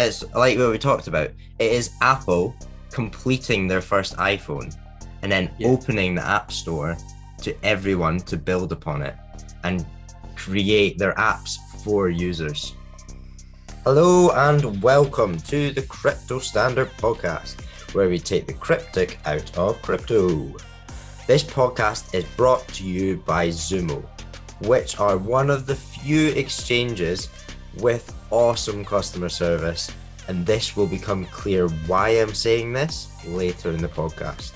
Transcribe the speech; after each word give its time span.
it's 0.00 0.24
like 0.34 0.58
what 0.58 0.70
we 0.70 0.78
talked 0.78 1.08
about. 1.08 1.30
It 1.58 1.72
is 1.72 1.90
Apple 2.00 2.54
completing 2.90 3.68
their 3.68 3.82
first 3.82 4.16
iPhone 4.16 4.74
and 5.22 5.30
then 5.30 5.50
Yeah. 5.58 5.68
opening 5.68 6.14
the 6.14 6.26
App 6.26 6.50
Store 6.50 6.96
to 7.42 7.54
everyone 7.64 8.20
to 8.20 8.36
build 8.38 8.72
upon 8.72 9.02
it 9.02 9.14
and 9.62 9.84
create 10.36 10.98
their 10.98 11.12
apps 11.14 11.56
for 11.84 12.08
users. 12.08 12.72
Hello 13.84 14.30
and 14.30 14.82
welcome 14.82 15.38
to 15.42 15.70
the 15.72 15.82
Crypto 15.82 16.38
Standard 16.38 16.90
Podcast, 16.96 17.60
where 17.92 18.08
we 18.08 18.18
take 18.18 18.46
the 18.46 18.54
cryptic 18.54 19.18
out 19.26 19.56
of 19.58 19.80
crypto. 19.82 20.54
This 21.26 21.44
podcast 21.44 22.14
is 22.14 22.24
brought 22.36 22.66
to 22.68 22.84
you 22.84 23.18
by 23.26 23.48
Zumo, 23.48 24.02
which 24.62 24.98
are 24.98 25.18
one 25.18 25.50
of 25.50 25.66
the 25.66 25.76
few 25.76 26.28
exchanges 26.28 27.28
with 27.78 28.14
awesome 28.30 28.84
customer 28.84 29.28
service. 29.28 29.90
And 30.28 30.46
this 30.46 30.76
will 30.76 30.86
become 30.86 31.24
clear 31.26 31.68
why 31.86 32.10
I'm 32.10 32.34
saying 32.34 32.72
this 32.72 33.08
later 33.26 33.70
in 33.70 33.82
the 33.82 33.88
podcast. 33.88 34.52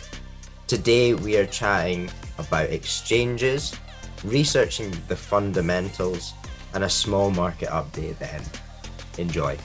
Today, 0.67 1.15
we 1.15 1.37
are 1.37 1.47
chatting 1.47 2.11
about 2.39 2.71
exchanges, 2.71 3.75
researching 4.25 4.93
the 5.09 5.17
fundamentals, 5.17 6.33
and 6.75 6.85
a 6.85 6.91
small 6.91 7.31
market 7.31 7.69
update 7.69 8.19
then. 8.19 8.43
Enjoy. 9.19 9.57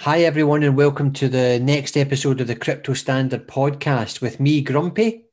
Hi, 0.00 0.20
everyone, 0.20 0.62
and 0.62 0.76
welcome 0.76 1.12
to 1.14 1.28
the 1.28 1.58
next 1.58 1.96
episode 1.96 2.40
of 2.40 2.46
the 2.46 2.54
Crypto 2.54 2.94
Standard 2.94 3.48
podcast 3.48 4.20
with 4.20 4.38
me, 4.38 4.62
Grumpy. 4.62 5.24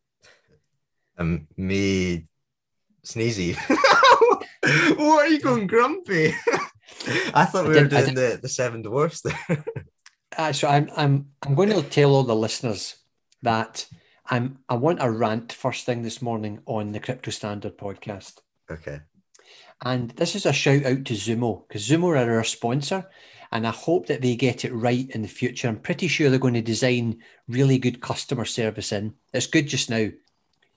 Um, 1.18 1.48
me 1.56 2.26
sneezy. 3.04 3.56
what 4.98 5.26
are 5.26 5.28
you 5.28 5.40
going 5.40 5.68
grumpy? 5.68 6.34
I 7.34 7.46
thought 7.46 7.66
I 7.66 7.70
we 7.70 7.76
were 7.76 7.88
doing 7.88 8.16
the, 8.16 8.40
the 8.42 8.50
seven 8.50 8.82
dwarfs 8.82 9.22
there. 9.22 9.66
Uh, 10.38 10.52
so 10.52 10.68
I'm, 10.68 10.90
I'm, 10.98 11.28
I'm 11.44 11.56
going 11.56 11.70
to 11.70 11.82
tell 11.82 12.14
all 12.14 12.24
the 12.24 12.36
listeners 12.36 12.98
that 13.42 13.88
I'm, 14.26 14.60
I 14.68 14.74
want 14.76 15.02
a 15.02 15.10
rant 15.10 15.54
first 15.54 15.86
thing 15.86 16.02
this 16.02 16.22
morning 16.22 16.60
on 16.66 16.92
the 16.92 17.00
Crypto 17.00 17.32
Standard 17.32 17.78
podcast. 17.78 18.40
okay. 18.70 19.00
And 19.86 20.12
this 20.12 20.36
is 20.36 20.46
a 20.46 20.52
shout 20.52 20.86
out 20.86 21.06
to 21.06 21.14
Zumo 21.14 21.66
because 21.66 21.88
Zumo 21.88 22.10
are 22.10 22.36
our 22.36 22.44
sponsor, 22.44 23.10
and 23.52 23.66
I 23.66 23.72
hope 23.72 24.08
that 24.08 24.22
they 24.22 24.36
get 24.36 24.66
it 24.66 24.74
right 24.74 25.10
in 25.12 25.22
the 25.22 25.30
future. 25.30 25.70
I'm 25.70 25.80
pretty 25.80 26.10
sure 26.10 26.30
they're 26.30 26.38
going 26.38 26.54
to 26.56 26.62
design 26.62 27.20
really 27.48 27.78
good 27.78 28.02
customer 28.02 28.44
service 28.44 28.92
in. 28.92 29.14
It's 29.34 29.48
good 29.48 29.68
just 29.68 29.90
now. 29.90 30.10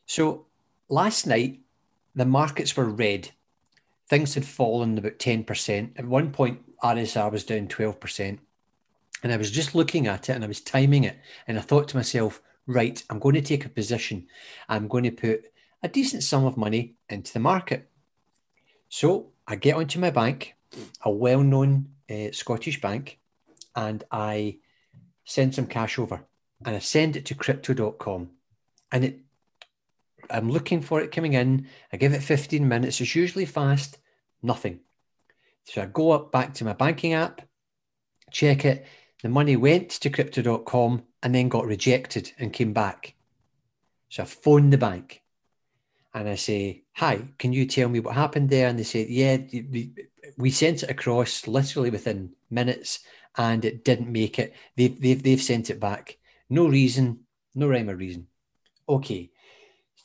So 0.07 0.47
last 0.89 1.27
night, 1.27 1.63
the 2.15 2.27
markets 2.27 2.77
were 2.77 2.85
red. 2.85 3.31
Things 4.09 4.35
had 4.35 4.47
fallen 4.47 4.97
about 4.97 5.19
10%. 5.19 5.99
At 5.99 6.07
one 6.07 6.31
point, 6.31 6.61
RSR 6.83 7.31
was 7.31 7.45
down 7.45 7.69
12%. 7.69 8.39
And 9.23 9.33
I 9.33 9.37
was 9.37 9.51
just 9.51 9.75
looking 9.75 10.07
at 10.07 10.29
it 10.29 10.33
and 10.33 10.45
I 10.45 10.49
was 10.49 10.61
timing 10.61 11.05
it. 11.05 11.19
And 11.47 11.59
I 11.59 11.61
thought 11.61 11.89
to 11.89 11.97
myself, 11.97 12.41
right, 12.67 13.03
I'm 13.11 13.19
going 13.19 13.35
to 13.35 13.43
take 13.43 13.65
a 13.65 13.69
position. 13.69 14.27
I'm 14.69 14.89
going 14.89 15.05
to 15.05 15.11
put 15.11 15.45
a 15.83 15.89
decent 15.89 16.23
sum 16.23 16.45
of 16.45 16.57
money 16.57 16.95
into 17.09 17.33
the 17.33 17.41
market. 17.41 17.89
So 18.89 19.31
I 19.47 19.57
get 19.57 19.77
onto 19.77 19.99
my 19.99 20.11
bank, 20.11 20.55
a 21.03 21.11
well 21.11 21.43
known 21.43 21.89
uh, 22.11 22.33
Scottish 22.33 22.81
bank, 22.81 23.19
and 23.75 24.05
I 24.11 24.59
send 25.25 25.55
some 25.55 25.67
cash 25.67 25.99
over 25.99 26.25
and 26.65 26.77
I 26.77 26.79
send 26.79 27.17
it 27.17 27.27
to 27.27 27.35
crypto.com. 27.35 28.31
And 28.91 29.05
it, 29.05 29.21
I'm 30.31 30.51
looking 30.51 30.81
for 30.81 31.01
it 31.01 31.13
coming 31.13 31.35
in. 31.35 31.67
I 31.93 31.97
give 31.97 32.13
it 32.13 32.23
15 32.23 32.67
minutes. 32.67 33.01
It's 33.01 33.15
usually 33.15 33.47
fast, 33.47 33.99
nothing. 34.43 34.81
So 35.65 35.83
I 35.83 35.87
go 35.87 36.13
up 36.13 36.33
back 36.33 36.55
to 36.55 36.65
my 36.65 36.73
banking 36.73 37.13
app, 37.13 37.43
check 38.31 38.65
it. 38.65 38.87
The 39.23 39.29
money 39.29 39.57
went 39.57 39.91
to 39.91 40.11
crypto.com 40.11 41.03
and 41.23 41.35
then 41.35 41.49
got 41.49 41.67
rejected 41.67 42.33
and 42.39 42.53
came 42.53 42.73
back. 42.73 43.15
So 44.09 44.23
I 44.23 44.27
phoned 44.27 44.73
the 44.73 44.79
bank 44.79 45.23
and 46.15 46.29
I 46.29 46.37
say, 46.37 46.85
Hi, 46.95 47.29
can 47.39 47.53
you 47.53 47.67
tell 47.67 47.89
me 47.89 48.01
what 48.01 48.15
happened 48.15 48.51
there? 48.51 48.69
And 48.69 48.79
they 48.79 48.85
say, 48.85 49.07
Yeah, 49.09 49.39
we 50.37 50.51
sent 50.51 50.83
it 50.83 50.91
across 50.91 51.47
literally 51.47 51.91
within 51.91 52.35
minutes 52.51 53.01
and 53.37 53.65
it 53.65 53.85
didn't 53.85 54.11
make 54.11 54.39
it. 54.39 54.55
They've, 54.77 55.01
they've, 55.01 55.23
they've 55.23 55.43
sent 55.43 55.71
it 55.71 55.81
back. 55.81 56.19
No 56.49 56.67
reason, 56.67 57.21
no 57.55 57.69
rhyme 57.69 57.91
or 57.91 57.97
reason. 57.97 58.27
Okay. 58.89 59.31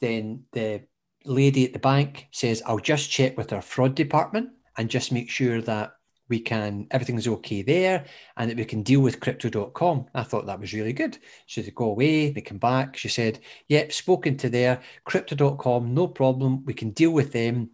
Then 0.04 0.44
the 0.52 0.82
lady 1.24 1.64
at 1.64 1.72
the 1.72 1.80
bank 1.80 2.28
says, 2.32 2.62
I'll 2.66 2.78
just 2.78 3.10
check 3.10 3.38
with 3.38 3.54
our 3.54 3.62
fraud 3.62 3.96
department 3.96 4.50
and 4.78 4.90
just 4.90 5.14
make 5.14 5.30
sure 5.30 5.62
that 5.62 5.94
we 6.28 6.42
can, 6.42 6.88
everything's 6.92 7.26
okay 7.26 7.62
there 7.62 8.04
and 8.36 8.50
that 8.50 8.58
we 8.58 8.66
can 8.66 8.84
deal 8.84 9.00
with 9.00 9.22
crypto.com. 9.22 10.08
I 10.14 10.24
thought 10.24 10.46
that 10.48 10.60
was 10.60 10.74
really 10.74 10.92
good. 10.92 11.20
She 11.46 11.64
said, 11.64 11.74
Go 11.74 11.86
away, 11.86 12.32
they 12.32 12.42
come 12.42 12.58
back. 12.58 12.98
She 12.98 13.08
said, 13.08 13.40
Yep, 13.70 13.94
spoken 13.94 14.36
to 14.40 14.50
there, 14.50 14.82
crypto.com, 15.06 15.94
no 15.94 16.08
problem. 16.10 16.66
We 16.66 16.74
can 16.74 16.90
deal 16.90 17.12
with 17.12 17.32
them. 17.32 17.70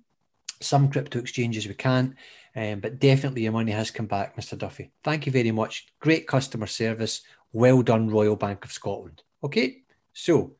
Some 0.61 0.87
crypto 0.91 1.17
exchanges 1.17 1.67
we 1.67 1.73
can't, 1.73 2.13
um, 2.55 2.79
but 2.79 2.99
definitely 2.99 3.41
your 3.41 3.53
money 3.53 3.71
has 3.71 3.89
come 3.89 4.05
back, 4.05 4.37
Mr. 4.37 4.55
Duffy. 4.55 4.91
Thank 5.03 5.25
you 5.25 5.31
very 5.31 5.51
much. 5.51 5.87
Great 5.99 6.27
customer 6.27 6.67
service. 6.67 7.23
Well 7.53 7.81
done, 7.81 8.07
Royal 8.07 8.35
Bank 8.35 8.65
of 8.65 8.71
Scotland. 8.71 9.23
Okay, 9.43 9.77
so 10.13 10.53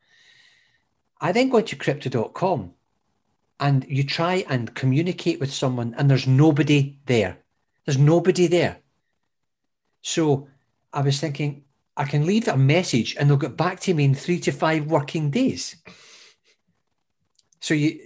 I 1.20 1.32
then 1.32 1.48
go 1.48 1.58
into 1.58 1.76
crypto.com 1.76 2.72
and 3.58 3.84
you 3.88 4.04
try 4.04 4.44
and 4.48 4.74
communicate 4.74 5.38
with 5.38 5.52
someone, 5.52 5.94
and 5.98 6.10
there's 6.10 6.26
nobody 6.26 6.98
there. 7.04 7.38
There's 7.84 7.98
nobody 7.98 8.46
there. 8.46 8.78
So 10.00 10.48
I 10.92 11.02
was 11.02 11.20
thinking, 11.20 11.64
I 11.96 12.04
can 12.04 12.24
leave 12.24 12.48
a 12.48 12.56
message 12.56 13.16
and 13.18 13.28
they'll 13.28 13.36
get 13.36 13.58
back 13.58 13.80
to 13.80 13.92
me 13.92 14.04
in 14.04 14.14
three 14.14 14.40
to 14.40 14.52
five 14.52 14.86
working 14.86 15.30
days. 15.30 15.76
So 17.60 17.74
you, 17.74 18.00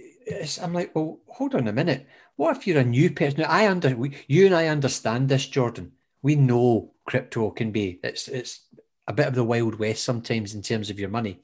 I'm 0.61 0.73
like, 0.73 0.93
well, 0.93 1.19
hold 1.27 1.55
on 1.55 1.67
a 1.67 1.73
minute. 1.73 2.05
What 2.35 2.57
if 2.57 2.67
you're 2.67 2.79
a 2.79 2.83
new 2.83 3.09
person? 3.11 3.41
Now, 3.41 3.49
I 3.49 3.69
under 3.69 3.95
we, 3.95 4.11
you 4.27 4.45
and 4.45 4.55
I 4.55 4.67
understand 4.67 5.29
this, 5.29 5.47
Jordan. 5.47 5.93
We 6.21 6.35
know 6.35 6.91
crypto 7.05 7.51
can 7.51 7.71
be 7.71 7.99
it's 8.03 8.27
it's 8.27 8.61
a 9.07 9.13
bit 9.13 9.27
of 9.27 9.35
the 9.35 9.43
wild 9.43 9.75
west 9.75 10.03
sometimes 10.03 10.53
in 10.53 10.61
terms 10.61 10.89
of 10.89 10.99
your 10.99 11.09
money. 11.09 11.39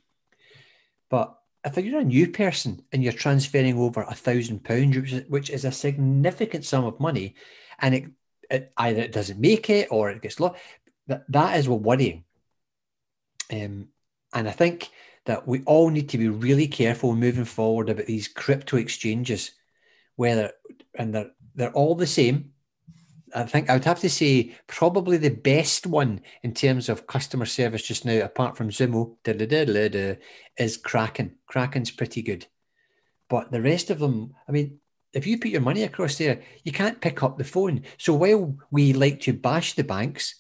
But 1.09 1.37
if 1.63 1.77
you're 1.77 1.99
a 1.99 2.03
new 2.03 2.27
person 2.27 2.83
and 2.91 3.03
you're 3.03 3.13
transferring 3.13 3.77
over 3.77 4.01
a 4.03 4.15
thousand 4.15 4.63
pounds, 4.63 4.95
which 5.27 5.49
is, 5.49 5.65
a 5.65 5.71
significant 5.71 6.65
sum 6.65 6.85
of 6.85 6.99
money, 6.99 7.35
and 7.79 7.95
it, 7.95 8.05
it 8.49 8.73
either 8.77 9.01
it 9.01 9.11
doesn't 9.11 9.39
make 9.39 9.69
it 9.69 9.87
or 9.91 10.09
it 10.09 10.21
gets 10.21 10.39
lost, 10.39 10.59
that 11.07 11.23
that 11.29 11.57
is 11.57 11.69
what 11.69 11.81
worrying. 11.81 12.23
Um, 13.51 13.89
and 14.33 14.47
I 14.47 14.51
think 14.51 14.89
that 15.25 15.47
we 15.47 15.61
all 15.63 15.89
need 15.89 16.09
to 16.09 16.17
be 16.17 16.29
really 16.29 16.67
careful 16.67 17.15
moving 17.15 17.45
forward 17.45 17.89
about 17.89 18.05
these 18.05 18.27
crypto 18.27 18.77
exchanges, 18.77 19.51
whether 20.15 20.53
and 20.95 21.13
they're 21.13 21.31
they're 21.53 21.73
all 21.73 21.95
the 21.95 22.07
same. 22.07 22.50
I 23.33 23.43
think 23.43 23.69
I 23.69 23.73
would 23.73 23.85
have 23.85 23.99
to 24.01 24.09
say 24.09 24.55
probably 24.67 25.17
the 25.17 25.29
best 25.29 25.87
one 25.87 26.21
in 26.43 26.53
terms 26.53 26.89
of 26.89 27.07
customer 27.07 27.45
service 27.45 27.83
just 27.83 28.05
now, 28.05 28.19
apart 28.23 28.57
from 28.57 28.69
Zumo, 28.69 29.15
is 30.57 30.77
Kraken. 30.77 31.35
Kraken's 31.47 31.91
pretty 31.91 32.21
good, 32.21 32.45
but 33.29 33.51
the 33.51 33.61
rest 33.61 33.89
of 33.89 33.99
them, 33.99 34.35
I 34.47 34.51
mean, 34.51 34.79
if 35.13 35.27
you 35.27 35.37
put 35.37 35.51
your 35.51 35.61
money 35.61 35.83
across 35.83 36.17
there, 36.17 36.41
you 36.63 36.71
can't 36.71 37.01
pick 37.01 37.21
up 37.21 37.37
the 37.37 37.43
phone. 37.43 37.83
So 37.97 38.13
while 38.13 38.57
we 38.71 38.93
like 38.93 39.19
to 39.21 39.33
bash 39.33 39.73
the 39.73 39.83
banks, 39.83 40.35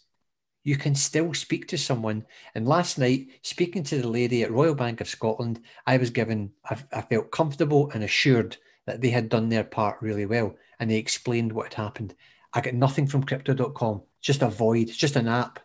you 0.63 0.77
can 0.77 0.95
still 0.95 1.33
speak 1.33 1.67
to 1.69 1.77
someone. 1.77 2.25
And 2.55 2.67
last 2.67 2.97
night, 2.97 3.27
speaking 3.41 3.83
to 3.83 4.01
the 4.01 4.07
lady 4.07 4.43
at 4.43 4.51
Royal 4.51 4.75
Bank 4.75 5.01
of 5.01 5.09
Scotland, 5.09 5.59
I 5.87 5.97
was 5.97 6.09
given, 6.09 6.51
I, 6.65 6.77
I 6.93 7.01
felt 7.01 7.31
comfortable 7.31 7.89
and 7.93 8.03
assured 8.03 8.57
that 8.85 9.01
they 9.01 9.09
had 9.09 9.29
done 9.29 9.49
their 9.49 9.63
part 9.63 10.01
really 10.01 10.25
well. 10.25 10.55
And 10.79 10.89
they 10.89 10.97
explained 10.97 11.51
what 11.51 11.73
had 11.73 11.83
happened. 11.83 12.15
I 12.53 12.61
get 12.61 12.75
nothing 12.75 13.07
from 13.07 13.23
crypto.com, 13.23 14.01
just 14.21 14.41
a 14.41 14.49
void, 14.49 14.89
it's 14.89 14.97
just 14.97 15.15
an 15.15 15.27
app. 15.27 15.59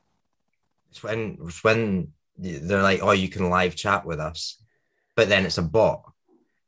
It's 0.90 1.02
when 1.02 1.38
it's 1.42 1.64
when 1.64 2.12
they're 2.38 2.82
like, 2.82 3.00
"Oh, 3.02 3.12
you 3.12 3.28
can 3.28 3.50
live 3.50 3.74
chat 3.74 4.06
with 4.06 4.20
us," 4.20 4.62
but 5.14 5.28
then 5.28 5.44
it's 5.46 5.58
a 5.58 5.62
bot, 5.62 6.12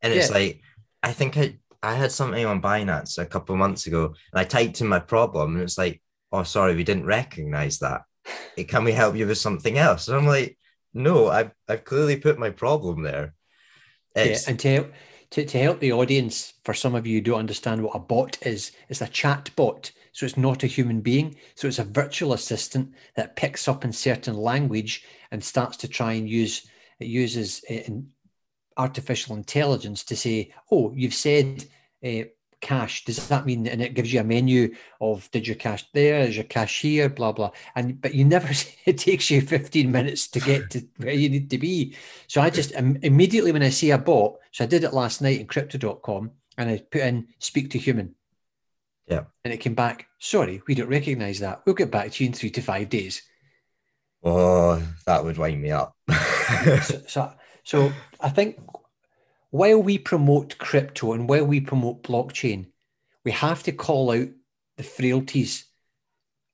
and 0.02 0.12
it's 0.12 0.28
Yeah. 0.30 0.36
like, 0.36 0.62
I 1.02 1.12
think 1.12 1.36
I 1.36 1.58
I 1.82 1.94
had 1.94 2.10
something 2.10 2.44
on 2.44 2.60
Binance 2.60 3.18
a 3.18 3.26
couple 3.26 3.54
of 3.54 3.60
months 3.60 3.86
ago, 3.86 4.06
and 4.32 4.40
I 4.40 4.44
typed 4.44 4.80
in 4.80 4.88
my 4.88 4.98
problem, 4.98 5.54
and 5.54 5.62
it's 5.62 5.78
like, 5.78 6.02
"Oh, 6.32 6.42
sorry, 6.42 6.74
we 6.74 6.84
didn't 6.84 7.06
recognize 7.06 7.78
that. 7.78 8.02
Can 8.66 8.84
we 8.84 8.92
help 8.92 9.14
you 9.14 9.26
with 9.26 9.38
something 9.38 9.78
else?" 9.78 10.08
And 10.08 10.16
I'm 10.16 10.26
like, 10.26 10.58
"No, 10.92 11.28
I've 11.28 11.52
I've 11.68 11.84
clearly 11.84 12.16
put 12.16 12.38
my 12.38 12.50
problem 12.50 13.02
there." 13.02 13.34
It's, 14.16 14.44
yeah, 14.44 14.50
and 14.50 14.60
to 14.60 14.68
help, 14.68 14.92
to, 15.30 15.44
to 15.44 15.58
help 15.58 15.78
the 15.78 15.92
audience, 15.92 16.54
for 16.64 16.74
some 16.74 16.96
of 16.96 17.06
you 17.06 17.18
who 17.18 17.20
don't 17.20 17.38
understand 17.38 17.82
what 17.82 17.94
a 17.94 18.00
bot 18.00 18.38
is, 18.44 18.72
it's 18.88 19.00
a 19.00 19.06
chat 19.06 19.50
bot. 19.54 19.92
So 20.18 20.26
it's 20.26 20.36
not 20.36 20.64
a 20.64 20.66
human 20.66 21.00
being. 21.00 21.36
So 21.54 21.68
it's 21.68 21.78
a 21.78 21.84
virtual 21.84 22.32
assistant 22.32 22.92
that 23.14 23.36
picks 23.36 23.68
up 23.68 23.84
in 23.84 23.92
certain 23.92 24.36
language 24.36 25.04
and 25.30 25.44
starts 25.44 25.76
to 25.76 25.86
try 25.86 26.14
and 26.14 26.28
use 26.28 26.66
it 26.98 27.06
uses 27.06 27.62
uh, 27.70 27.74
in 27.74 28.10
artificial 28.76 29.36
intelligence 29.36 30.02
to 30.02 30.16
say, 30.16 30.52
"Oh, 30.72 30.92
you've 30.96 31.14
said 31.14 31.66
uh, 32.04 32.24
cash, 32.60 33.04
does 33.04 33.28
that 33.28 33.46
mean 33.46 33.68
and 33.68 33.80
it 33.80 33.94
gives 33.94 34.12
you 34.12 34.18
a 34.18 34.24
menu 34.24 34.74
of 35.00 35.30
did 35.30 35.46
your 35.46 35.54
cash 35.54 35.86
there, 35.92 36.18
is 36.22 36.34
your 36.34 36.46
cash 36.46 36.80
here, 36.80 37.08
blah 37.08 37.30
blah. 37.30 37.52
And 37.76 38.00
but 38.00 38.12
you 38.12 38.24
never 38.24 38.48
it 38.86 38.98
takes 38.98 39.30
you 39.30 39.40
15 39.40 39.92
minutes 39.92 40.26
to 40.30 40.40
get 40.40 40.68
to 40.70 40.84
where 40.96 41.12
you 41.12 41.28
need 41.28 41.48
to 41.50 41.58
be. 41.58 41.94
So 42.26 42.40
I 42.40 42.50
just 42.50 42.74
um, 42.74 42.98
immediately 43.02 43.52
when 43.52 43.62
I 43.62 43.70
see 43.70 43.92
a 43.92 43.98
bot, 43.98 44.38
so 44.50 44.64
I 44.64 44.66
did 44.66 44.82
it 44.82 44.92
last 44.92 45.22
night 45.22 45.38
in 45.38 45.46
crypto.com 45.46 46.32
and 46.56 46.70
I 46.70 46.78
put 46.78 47.02
in 47.02 47.28
speak 47.38 47.70
to 47.70 47.78
human. 47.78 48.16
Yeah. 49.08 49.24
And 49.44 49.54
it 49.54 49.58
came 49.58 49.74
back, 49.74 50.08
sorry, 50.18 50.62
we 50.66 50.74
don't 50.74 50.88
recognize 50.88 51.40
that. 51.40 51.62
We'll 51.64 51.74
get 51.74 51.90
back 51.90 52.12
to 52.12 52.24
you 52.24 52.28
in 52.28 52.34
three 52.34 52.50
to 52.50 52.62
five 52.62 52.88
days. 52.88 53.22
Oh, 54.22 54.82
that 55.06 55.24
would 55.24 55.38
wind 55.38 55.62
me 55.62 55.70
up. 55.70 55.96
so, 56.82 57.02
so, 57.06 57.32
so 57.64 57.92
I 58.20 58.28
think 58.28 58.58
while 59.50 59.82
we 59.82 59.96
promote 59.98 60.58
crypto 60.58 61.12
and 61.12 61.28
while 61.28 61.46
we 61.46 61.60
promote 61.60 62.02
blockchain, 62.02 62.66
we 63.24 63.30
have 63.32 63.62
to 63.62 63.72
call 63.72 64.10
out 64.10 64.28
the 64.76 64.82
frailties 64.82 65.64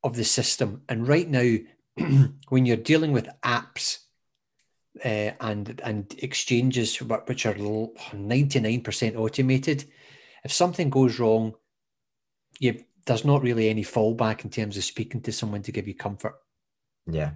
of 0.03 0.15
the 0.15 0.25
system. 0.25 0.83
And 0.89 1.09
right 1.09 1.29
now, 1.29 1.56
when 2.49 2.67
you're 2.67 2.77
dealing 2.77 3.12
with 3.12 3.29
apps 3.43 3.99
uh, 5.05 5.33
and 5.41 5.81
and 5.83 6.15
exchanges 6.19 7.01
which 7.01 7.47
are 7.47 7.55
99% 7.55 9.17
automated, 9.17 9.85
if 10.45 10.53
something 10.53 10.91
goes 10.91 11.19
wrong, 11.19 11.55
you, 12.59 12.85
there's 13.06 13.25
not 13.25 13.43
really 13.43 13.69
any 13.69 13.85
fallback 13.85 14.45
in 14.45 14.51
terms 14.51 14.77
of 14.77 14.85
speaking 14.85 15.21
to 15.23 15.33
someone 15.33 15.62
to 15.62 15.73
give 15.73 15.89
you 15.89 15.95
comfort. 15.95 16.35
Yeah. 17.06 17.33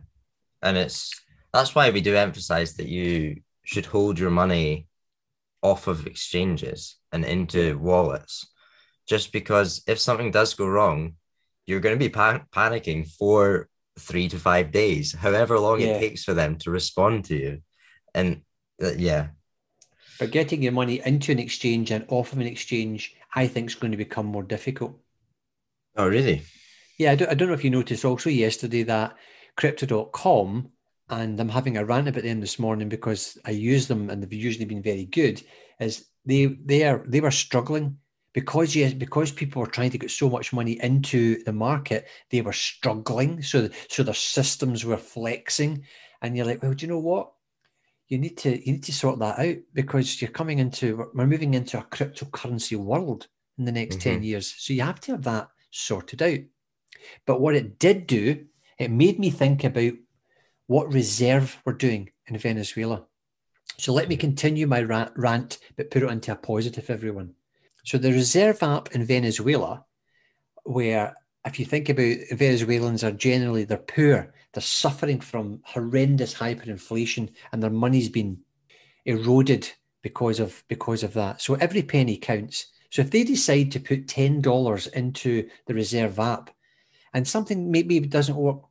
And 0.62 0.76
it's 0.76 1.12
that's 1.52 1.74
why 1.74 1.90
we 1.90 2.00
do 2.00 2.14
emphasize 2.16 2.74
that 2.74 2.88
you 2.88 3.42
should 3.64 3.86
hold 3.86 4.18
your 4.18 4.30
money 4.30 4.86
off 5.62 5.86
of 5.86 6.06
exchanges 6.06 6.96
and 7.12 7.24
into 7.24 7.78
wallets. 7.78 8.46
Just 9.06 9.32
because 9.32 9.82
if 9.86 9.98
something 9.98 10.30
does 10.30 10.54
go 10.54 10.66
wrong, 10.66 11.14
you're 11.66 11.80
going 11.80 11.94
to 11.94 11.98
be 11.98 12.10
pan- 12.10 12.44
panicking 12.54 13.08
for 13.08 13.68
three 13.98 14.28
to 14.28 14.38
five 14.38 14.70
days, 14.70 15.14
however 15.14 15.58
long 15.58 15.80
yeah. 15.80 15.88
it 15.88 16.00
takes 16.00 16.24
for 16.24 16.34
them 16.34 16.56
to 16.56 16.70
respond 16.70 17.24
to 17.26 17.36
you. 17.36 17.62
And 18.14 18.42
uh, 18.82 18.92
yeah. 18.96 19.28
But 20.18 20.30
getting 20.30 20.62
your 20.62 20.72
money 20.72 21.00
into 21.04 21.32
an 21.32 21.38
exchange 21.38 21.90
and 21.90 22.04
off 22.08 22.32
of 22.32 22.38
an 22.38 22.46
exchange, 22.46 23.14
I 23.34 23.46
think 23.46 23.68
is 23.68 23.74
going 23.74 23.92
to 23.92 23.96
become 23.96 24.26
more 24.26 24.42
difficult. 24.42 24.98
Oh, 25.98 26.08
really? 26.08 26.42
Yeah, 26.98 27.12
I 27.12 27.14
don't, 27.16 27.30
I 27.30 27.34
don't 27.34 27.48
know 27.48 27.54
if 27.54 27.64
you 27.64 27.70
noticed 27.70 28.04
also 28.04 28.30
yesterday 28.30 28.84
that 28.84 29.16
crypto.com 29.56 30.70
and 31.10 31.40
I'm 31.40 31.48
having 31.48 31.76
a 31.76 31.84
rant 31.84 32.08
about 32.08 32.22
them 32.22 32.40
this 32.40 32.58
morning 32.58 32.88
because 32.88 33.36
I 33.44 33.50
use 33.50 33.88
them 33.88 34.08
and 34.08 34.22
they've 34.22 34.32
usually 34.32 34.64
been 34.64 34.82
very 34.82 35.04
good. 35.04 35.42
Is 35.80 36.06
they 36.24 36.46
they 36.46 36.84
are 36.84 37.04
they 37.06 37.20
were 37.20 37.30
struggling 37.30 37.98
because 38.32 38.76
yes 38.76 38.92
because 38.92 39.32
people 39.32 39.60
were 39.60 39.68
trying 39.68 39.90
to 39.90 39.98
get 39.98 40.10
so 40.10 40.28
much 40.28 40.52
money 40.52 40.78
into 40.82 41.42
the 41.44 41.52
market 41.52 42.06
they 42.30 42.42
were 42.42 42.52
struggling 42.52 43.42
so 43.42 43.68
so 43.88 44.02
their 44.02 44.14
systems 44.14 44.84
were 44.84 44.98
flexing 44.98 45.82
and 46.20 46.36
you're 46.36 46.44
like 46.44 46.62
well 46.62 46.74
do 46.74 46.84
you 46.84 46.92
know 46.92 46.98
what 46.98 47.32
you 48.08 48.18
need 48.18 48.36
to 48.36 48.50
you 48.50 48.72
need 48.72 48.84
to 48.84 48.92
sort 48.92 49.18
that 49.18 49.38
out 49.38 49.56
because 49.72 50.20
you're 50.20 50.30
coming 50.30 50.58
into 50.58 51.08
we're 51.14 51.26
moving 51.26 51.54
into 51.54 51.78
a 51.78 51.82
cryptocurrency 51.84 52.76
world 52.76 53.28
in 53.56 53.64
the 53.64 53.72
next 53.72 53.96
mm-hmm. 53.96 54.16
10 54.16 54.22
years 54.22 54.54
so 54.58 54.72
you 54.72 54.82
have 54.82 55.00
to 55.00 55.12
have 55.12 55.22
that 55.22 55.48
sorted 55.70 56.22
out 56.22 56.40
but 57.26 57.40
what 57.40 57.54
it 57.54 57.78
did 57.78 58.06
do 58.06 58.46
it 58.78 58.90
made 58.90 59.18
me 59.18 59.30
think 59.30 59.64
about 59.64 59.92
what 60.66 60.92
reserve 60.92 61.60
we're 61.64 61.72
doing 61.72 62.10
in 62.26 62.38
Venezuela. 62.38 63.04
So 63.78 63.92
let 63.92 64.08
me 64.08 64.14
mm-hmm. 64.14 64.20
continue 64.20 64.66
my 64.66 64.82
rant, 64.82 65.58
but 65.76 65.90
put 65.90 66.02
it 66.02 66.10
into 66.10 66.32
a 66.32 66.36
positive, 66.36 66.88
everyone. 66.90 67.34
So 67.84 67.98
the 67.98 68.12
reserve 68.12 68.62
app 68.62 68.94
in 68.94 69.04
Venezuela, 69.04 69.84
where 70.64 71.14
if 71.44 71.58
you 71.58 71.64
think 71.64 71.88
about 71.88 72.16
Venezuelans 72.32 73.02
are 73.02 73.12
generally 73.12 73.64
they're 73.64 73.78
poor, 73.78 74.32
they're 74.52 74.62
suffering 74.62 75.20
from 75.20 75.60
horrendous 75.64 76.34
hyperinflation, 76.34 77.30
and 77.52 77.62
their 77.62 77.70
money's 77.70 78.10
been 78.10 78.38
eroded 79.06 79.70
because 80.02 80.38
of 80.38 80.62
because 80.68 81.02
of 81.02 81.14
that. 81.14 81.40
So 81.40 81.54
every 81.54 81.82
penny 81.82 82.16
counts. 82.16 82.66
So 82.90 83.02
if 83.02 83.10
they 83.10 83.24
decide 83.24 83.72
to 83.72 83.80
put 83.80 84.08
ten 84.08 84.40
dollars 84.40 84.86
into 84.86 85.48
the 85.66 85.74
reserve 85.74 86.18
app, 86.18 86.50
and 87.12 87.26
something 87.26 87.70
maybe 87.70 88.00
doesn't 88.00 88.36
work 88.36 88.62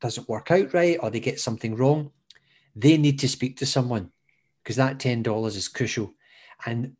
doesn't 0.00 0.28
work 0.28 0.50
out 0.50 0.74
right 0.74 0.98
or 1.00 1.10
they 1.10 1.20
get 1.20 1.38
something 1.38 1.76
wrong, 1.76 2.10
they 2.74 2.96
need 2.96 3.20
to 3.20 3.28
speak 3.28 3.56
to 3.58 3.66
someone 3.66 4.10
because 4.62 4.76
that 4.76 4.98
$10 4.98 5.46
is 5.46 5.68
crucial. 5.68 6.12
And 6.66 6.96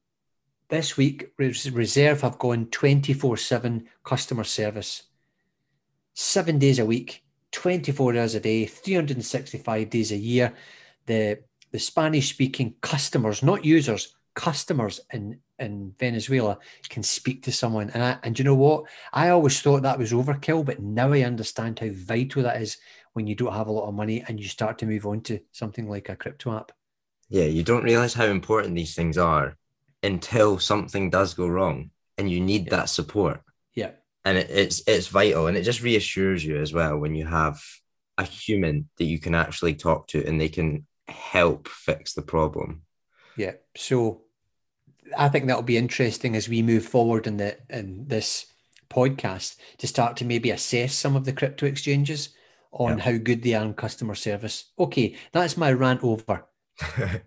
this 0.68 0.96
week, 0.96 1.32
Reserve 1.38 2.22
have 2.22 2.38
gone 2.38 2.66
24 2.66 3.36
7 3.36 3.88
customer 4.04 4.44
service, 4.44 5.02
seven 6.14 6.58
days 6.58 6.78
a 6.78 6.86
week, 6.86 7.24
24 7.52 8.16
hours 8.16 8.34
a 8.34 8.40
day, 8.40 8.66
365 8.66 9.90
days 9.90 10.12
a 10.12 10.16
year. 10.16 10.54
The, 11.06 11.40
the 11.72 11.78
Spanish 11.78 12.30
speaking 12.30 12.76
customers, 12.80 13.42
not 13.42 13.64
users, 13.64 14.14
customers 14.34 15.00
in, 15.12 15.38
in 15.58 15.94
Venezuela 15.98 16.58
can 16.88 17.02
speak 17.02 17.42
to 17.42 17.52
someone. 17.52 17.90
And, 17.90 18.02
I, 18.02 18.18
and 18.22 18.38
you 18.38 18.44
know 18.44 18.54
what? 18.54 18.84
I 19.12 19.28
always 19.28 19.60
thought 19.60 19.82
that 19.82 19.98
was 19.98 20.12
overkill, 20.12 20.64
but 20.64 20.80
now 20.80 21.12
I 21.12 21.22
understand 21.22 21.78
how 21.78 21.88
vital 21.90 22.42
that 22.44 22.60
is 22.60 22.78
when 23.12 23.26
you 23.26 23.34
don't 23.34 23.52
have 23.52 23.68
a 23.68 23.72
lot 23.72 23.88
of 23.88 23.94
money 23.94 24.24
and 24.26 24.40
you 24.40 24.48
start 24.48 24.78
to 24.78 24.86
move 24.86 25.06
on 25.06 25.20
to 25.22 25.38
something 25.52 25.88
like 25.88 26.08
a 26.08 26.16
crypto 26.16 26.56
app. 26.56 26.72
Yeah, 27.28 27.44
you 27.44 27.62
don't 27.62 27.84
realize 27.84 28.14
how 28.14 28.26
important 28.26 28.74
these 28.74 28.94
things 28.94 29.18
are 29.18 29.56
until 30.02 30.58
something 30.58 31.10
does 31.10 31.34
go 31.34 31.46
wrong 31.46 31.90
and 32.18 32.30
you 32.30 32.40
need 32.40 32.66
yeah. 32.66 32.76
that 32.76 32.88
support. 32.88 33.42
Yeah. 33.74 33.92
And 34.24 34.38
it, 34.38 34.50
it's 34.50 34.82
it's 34.86 35.08
vital 35.08 35.46
and 35.46 35.56
it 35.56 35.62
just 35.62 35.82
reassures 35.82 36.44
you 36.44 36.60
as 36.60 36.72
well 36.72 36.98
when 36.98 37.14
you 37.14 37.26
have 37.26 37.60
a 38.18 38.24
human 38.24 38.88
that 38.98 39.04
you 39.04 39.18
can 39.18 39.34
actually 39.34 39.74
talk 39.74 40.08
to 40.08 40.24
and 40.26 40.40
they 40.40 40.48
can 40.48 40.86
help 41.08 41.68
fix 41.68 42.12
the 42.12 42.22
problem. 42.22 42.82
Yeah. 43.36 43.52
So 43.76 44.22
I 45.16 45.28
think 45.28 45.46
that'll 45.46 45.62
be 45.62 45.76
interesting 45.76 46.36
as 46.36 46.48
we 46.48 46.62
move 46.62 46.84
forward 46.84 47.26
in 47.26 47.36
the 47.36 47.58
in 47.70 48.06
this 48.08 48.46
podcast 48.90 49.56
to 49.78 49.86
start 49.86 50.16
to 50.18 50.24
maybe 50.24 50.50
assess 50.50 50.94
some 50.94 51.16
of 51.16 51.24
the 51.24 51.32
crypto 51.32 51.66
exchanges 51.66 52.30
on 52.72 52.98
yeah. 52.98 53.04
how 53.04 53.16
good 53.16 53.42
they 53.42 53.54
are 53.54 53.64
in 53.64 53.74
customer 53.74 54.14
service. 54.14 54.70
Okay, 54.78 55.16
that's 55.32 55.56
my 55.56 55.72
rant 55.72 56.02
over. 56.02 56.46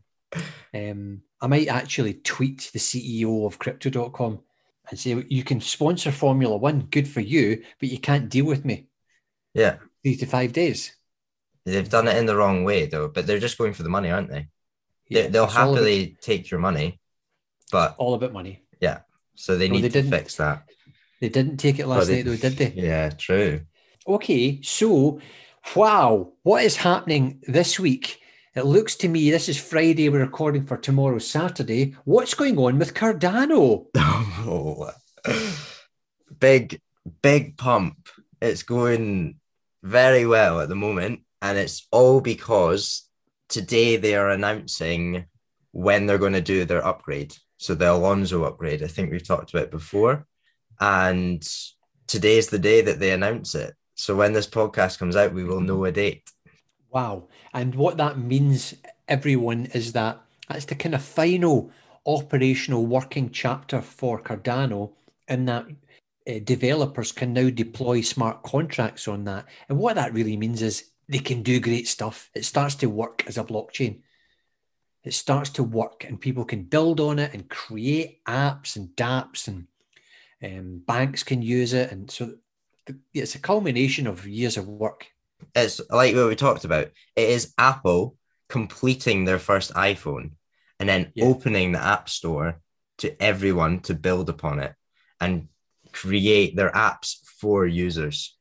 um, 0.74 1.22
I 1.42 1.48
might 1.48 1.68
actually 1.68 2.16
tweet 2.16 2.70
the 2.74 2.80
CEO 2.80 3.46
of 3.46 3.60
crypto.com 3.60 4.40
and 4.90 5.00
say, 5.00 5.24
you 5.30 5.44
can 5.44 5.62
sponsor 5.62 6.12
Formula 6.12 6.58
One, 6.58 6.88
good 6.92 7.08
for 7.08 7.22
you, 7.22 7.64
but 7.80 7.90
you 7.90 8.00
can't 8.00 8.30
deal 8.30 8.46
with 8.46 8.66
me. 8.66 8.88
Yeah. 9.54 9.78
Three 10.04 10.16
to 10.18 10.26
five 10.26 10.54
days. 10.54 10.96
They've 11.66 11.90
done 11.90 12.08
it 12.08 12.18
in 12.18 12.28
the 12.28 12.36
wrong 12.36 12.64
way, 12.64 12.86
though, 12.86 13.08
but 13.08 13.26
they're 13.26 13.40
just 13.40 13.58
going 13.58 13.74
for 13.74 13.84
the 13.84 13.90
money, 13.90 14.12
aren't 14.12 14.30
they? 14.30 14.48
Yeah, 15.08 15.28
they, 15.28 15.40
will 15.40 15.48
happily 15.48 16.18
take 16.22 16.50
your 16.50 16.60
money, 16.60 17.00
but 17.72 17.96
all 17.98 18.16
about 18.16 18.34
money. 18.34 18.64
Yeah. 18.80 19.00
So 19.36 19.58
they 19.58 19.68
no, 19.68 19.76
need 19.76 19.82
they 19.82 19.90
to 19.90 20.02
didn't, 20.02 20.12
fix 20.12 20.38
that. 20.38 20.64
They 21.22 21.30
didn't 21.30 21.58
take 21.58 21.80
it 21.80 21.88
last 21.88 22.08
they, 22.08 22.18
night, 22.18 22.26
though, 22.26 22.50
did 22.50 22.58
they? 22.58 22.72
Yeah, 22.76 23.10
true. 23.10 23.62
Okay, 24.08 24.62
so 24.62 25.20
wow, 25.76 26.34
what 26.44 26.64
is 26.64 26.76
happening 26.76 27.42
this 27.48 27.80
week? 27.80 28.20
It 28.56 28.66
looks 28.66 28.96
to 28.98 29.10
me 29.10 29.32
this 29.32 29.50
is 29.50 29.58
Friday. 29.58 30.08
We're 30.10 30.20
recording 30.20 30.66
for 30.66 30.78
tomorrow, 30.78 31.20
Saturday. 31.20 31.96
What's 32.06 32.34
going 32.34 32.58
on 32.58 32.80
with 32.80 32.94
Cardano? 32.94 33.88
Oh, 34.48 34.92
big, 36.40 36.80
big 37.24 37.58
pump. 37.58 38.10
It's 38.40 38.62
going 38.62 39.40
very 39.82 40.28
well 40.28 40.62
at 40.62 40.70
the 40.70 40.76
moment, 40.76 41.22
and 41.42 41.58
it's 41.58 41.88
all 41.92 42.22
because 42.22 43.05
today 43.50 43.98
they 43.98 44.16
are 44.16 44.30
announcing 44.30 45.26
when 45.72 46.06
they're 46.06 46.18
going 46.18 46.34
to 46.34 46.42
do 46.42 46.66
their 46.66 46.86
upgrade. 46.86 47.36
So 47.58 47.76
the 47.76 47.92
Alonzo 47.92 48.44
upgrade, 48.44 48.84
I 48.84 48.88
think 48.88 49.12
we've 49.12 49.28
talked 49.28 49.54
about 49.54 49.72
before, 49.72 50.26
and 50.80 51.48
today's 52.08 52.48
the 52.48 52.60
day 52.60 52.82
that 52.82 53.00
they 53.00 53.12
announce 53.12 53.56
it. 53.56 53.74
So 53.96 54.16
when 54.16 54.34
this 54.34 54.48
podcast 54.48 55.00
comes 55.00 55.16
out, 55.16 55.34
we 55.34 55.44
will 55.44 55.62
know 55.62 55.86
a 55.86 55.92
date. 55.92 56.30
Wow. 56.90 57.28
And 57.54 57.76
what 57.76 57.98
that 57.98 58.18
means, 58.18 58.76
everyone, 59.08 59.68
is 59.68 59.94
that 59.94 60.22
that's 60.50 60.66
the 60.66 60.76
kind 60.76 60.96
of 60.96 61.02
final 61.02 61.72
operational 62.06 62.86
working 62.86 63.30
chapter 63.32 63.82
for 63.82 64.22
Cardano, 64.22 64.92
in 65.28 65.46
that 65.46 65.66
uh, 66.30 66.40
developers 66.44 67.12
can 67.12 67.34
now 67.34 67.50
deploy 67.50 68.02
smart 68.02 68.44
contracts 68.44 69.08
on 69.08 69.24
that. 69.24 69.46
And 69.70 69.78
what 69.78 69.96
that 69.96 70.14
really 70.14 70.38
means 70.38 70.62
is 70.62 70.92
they 71.08 71.20
can 71.20 71.44
do 71.44 71.60
great 71.60 71.88
stuff. 71.88 72.30
It 72.34 72.46
starts 72.46 72.76
to 72.76 72.90
work 72.90 73.24
as 73.28 73.38
a 73.38 73.44
blockchain. 73.44 74.02
It 75.04 75.14
starts 75.14 75.52
to 75.52 75.64
work, 75.64 76.04
and 76.04 76.20
people 76.20 76.46
can 76.46 76.64
build 76.64 77.00
on 77.00 77.20
it 77.20 77.34
and 77.34 77.48
create 77.50 78.24
apps 78.26 78.76
and 78.76 78.90
dApps, 78.90 79.48
and 79.48 79.68
um, 80.44 80.82
banks 80.86 81.24
can 81.24 81.42
use 81.42 81.74
it. 81.74 81.92
And 81.92 82.10
so 82.10 82.34
it's 83.14 83.36
a 83.36 83.40
culmination 83.40 84.08
of 84.08 84.28
years 84.28 84.58
of 84.58 84.68
work. 84.68 85.08
It's 85.54 85.80
like 85.90 86.16
what 86.16 86.28
we 86.28 86.36
talked 86.36 86.66
about. 86.66 86.88
It 87.16 87.30
is 87.30 87.54
Apple 87.58 88.16
completing 88.50 89.26
their 89.26 89.40
first 89.40 89.74
iPhone 89.74 90.32
and 90.80 90.90
then 90.90 91.12
yeah. 91.14 91.26
opening 91.26 91.72
the 91.72 91.84
App 91.84 92.10
Store 92.10 92.62
to 93.00 93.22
everyone 93.22 93.82
to 93.82 93.94
build 93.94 94.30
upon 94.30 94.60
it. 94.60 94.74
and 95.22 95.48
create 95.96 96.56
their 96.56 96.72
apps 96.72 97.18
for 97.40 97.66
users. 97.66 98.35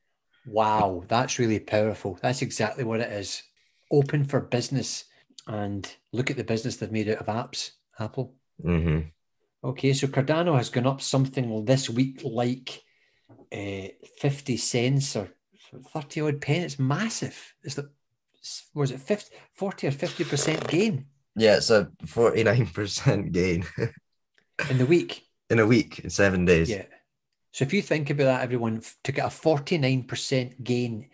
Wow, 0.46 1.04
that's 1.08 1.38
really 1.38 1.58
powerful. 1.60 2.18
That's 2.22 2.42
exactly 2.42 2.84
what 2.84 3.00
it 3.00 3.10
is. 3.12 3.42
Open 3.90 4.24
for 4.24 4.40
business 4.40 5.04
and 5.46 5.90
look 6.12 6.30
at 6.30 6.36
the 6.36 6.44
business 6.44 6.76
they've 6.76 6.90
made 6.92 7.08
out 7.08 7.18
of 7.18 7.26
apps, 7.26 7.70
Apple. 7.98 8.34
Mm-hmm. 8.64 9.08
Okay, 9.68 9.92
so 9.92 10.06
Cardano 10.06 10.56
has 10.56 10.68
gone 10.70 10.86
up 10.86 11.00
something 11.00 11.64
this 11.64 11.88
week 11.88 12.20
like 12.24 12.82
uh, 13.52 13.88
50 14.18 14.56
cents 14.56 15.16
or 15.16 15.28
30 15.92 16.20
odd 16.20 16.40
pen. 16.40 16.62
It's 16.62 16.78
massive. 16.78 17.54
It's 17.62 17.74
the, 17.74 17.90
was 18.74 18.90
it 18.90 19.00
50, 19.00 19.34
40 19.54 19.86
or 19.86 19.90
50% 19.90 20.68
gain 20.68 21.06
Yeah, 21.36 21.56
it's 21.56 21.70
a 21.70 21.90
49% 22.04 23.32
gain 23.32 23.64
in 24.70 24.78
the 24.78 24.86
week? 24.86 25.22
in 25.50 25.58
a 25.58 25.66
week, 25.66 26.00
in 26.00 26.10
seven 26.10 26.44
days. 26.44 26.70
Yeah. 26.70 26.84
So 27.54 27.62
if 27.62 27.72
you 27.72 27.82
think 27.82 28.10
about 28.10 28.24
that, 28.24 28.42
everyone 28.42 28.82
to 29.04 29.12
get 29.12 29.26
a 29.26 29.28
49% 29.28 30.64
gain, 30.64 31.08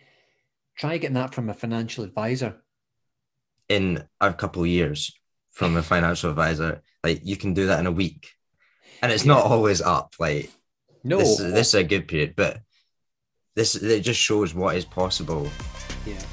try 0.75 0.97
getting 0.97 1.13
that 1.13 1.35
from 1.35 1.51
a 1.51 1.53
financial 1.53 2.03
advisor. 2.03 2.55
In 3.69 4.03
a 4.19 4.33
couple 4.33 4.63
of 4.63 4.67
years 4.67 5.15
from 5.51 5.77
a 5.77 5.83
financial 5.83 6.31
advisor, 6.31 6.81
like 7.03 7.21
you 7.23 7.37
can 7.37 7.53
do 7.53 7.67
that 7.67 7.79
in 7.79 7.85
a 7.85 7.91
week. 7.91 8.31
And 9.03 9.11
it's 9.11 9.23
not 9.23 9.43
always 9.43 9.83
up. 9.83 10.15
Like 10.19 10.49
No, 11.03 11.19
this, 11.19 11.37
this 11.37 11.67
is 11.67 11.73
a 11.75 11.83
good 11.83 12.07
period, 12.07 12.33
but 12.35 12.61
this 13.55 13.75
it 13.75 14.01
just 14.01 14.19
shows 14.19 14.55
what 14.55 14.75
is 14.75 14.83
possible. 14.83 15.47
yeah. 16.07 16.23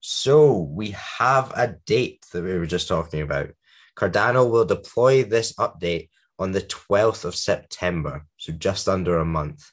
So 0.00 0.58
we 0.58 0.90
have 0.90 1.54
a 1.56 1.68
date 1.86 2.26
that 2.32 2.44
we 2.44 2.58
were 2.58 2.66
just 2.66 2.86
talking 2.86 3.22
about. 3.22 3.48
Cardano 3.96 4.48
will 4.48 4.66
deploy 4.66 5.24
this 5.24 5.54
update 5.54 6.10
on 6.38 6.52
the 6.52 6.60
12th 6.62 7.24
of 7.24 7.34
September, 7.34 8.26
so 8.36 8.52
just 8.52 8.88
under 8.88 9.18
a 9.18 9.24
month, 9.24 9.70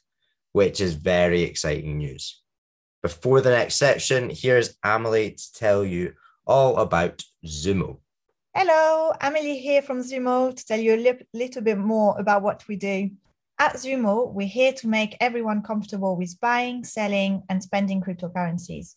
which 0.52 0.80
is 0.80 0.94
very 0.94 1.42
exciting 1.42 1.98
news. 1.98 2.42
Before 3.02 3.40
the 3.40 3.50
next 3.50 3.76
section, 3.76 4.30
here's 4.30 4.76
Amelie 4.82 5.32
to 5.32 5.52
tell 5.52 5.84
you 5.84 6.14
all 6.46 6.78
about 6.78 7.22
Zumo. 7.44 7.98
Hello, 8.54 9.12
Amelie 9.20 9.58
here 9.58 9.82
from 9.82 10.00
Zumo 10.00 10.54
to 10.56 10.66
tell 10.66 10.80
you 10.80 10.94
a 10.94 10.96
li- 10.96 11.26
little 11.34 11.62
bit 11.62 11.78
more 11.78 12.18
about 12.18 12.42
what 12.42 12.66
we 12.66 12.76
do. 12.76 13.10
At 13.58 13.74
Zumo, 13.74 14.32
we're 14.32 14.46
here 14.46 14.72
to 14.72 14.88
make 14.88 15.16
everyone 15.20 15.62
comfortable 15.62 16.16
with 16.16 16.40
buying, 16.40 16.82
selling, 16.82 17.42
and 17.48 17.62
spending 17.62 18.00
cryptocurrencies. 18.00 18.94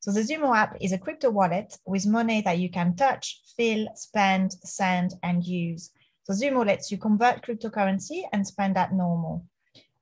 So, 0.00 0.10
the 0.10 0.20
Zumo 0.20 0.56
app 0.56 0.76
is 0.80 0.92
a 0.92 0.98
crypto 0.98 1.30
wallet 1.30 1.76
with 1.86 2.06
money 2.06 2.40
that 2.42 2.58
you 2.58 2.70
can 2.70 2.96
touch, 2.96 3.40
feel, 3.56 3.88
spend, 3.94 4.52
send, 4.64 5.14
and 5.22 5.44
use. 5.44 5.90
So, 6.30 6.36
Zumo 6.36 6.66
lets 6.66 6.92
you 6.92 6.98
convert 6.98 7.42
cryptocurrency 7.42 8.24
and 8.34 8.46
spend 8.46 8.76
at 8.76 8.92
normal. 8.92 9.46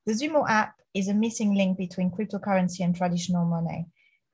The 0.05 0.11
Zumo 0.11 0.45
app 0.49 0.73
is 0.93 1.07
a 1.07 1.13
missing 1.13 1.55
link 1.55 1.77
between 1.77 2.11
cryptocurrency 2.11 2.81
and 2.81 2.93
traditional 2.93 3.45
money. 3.45 3.85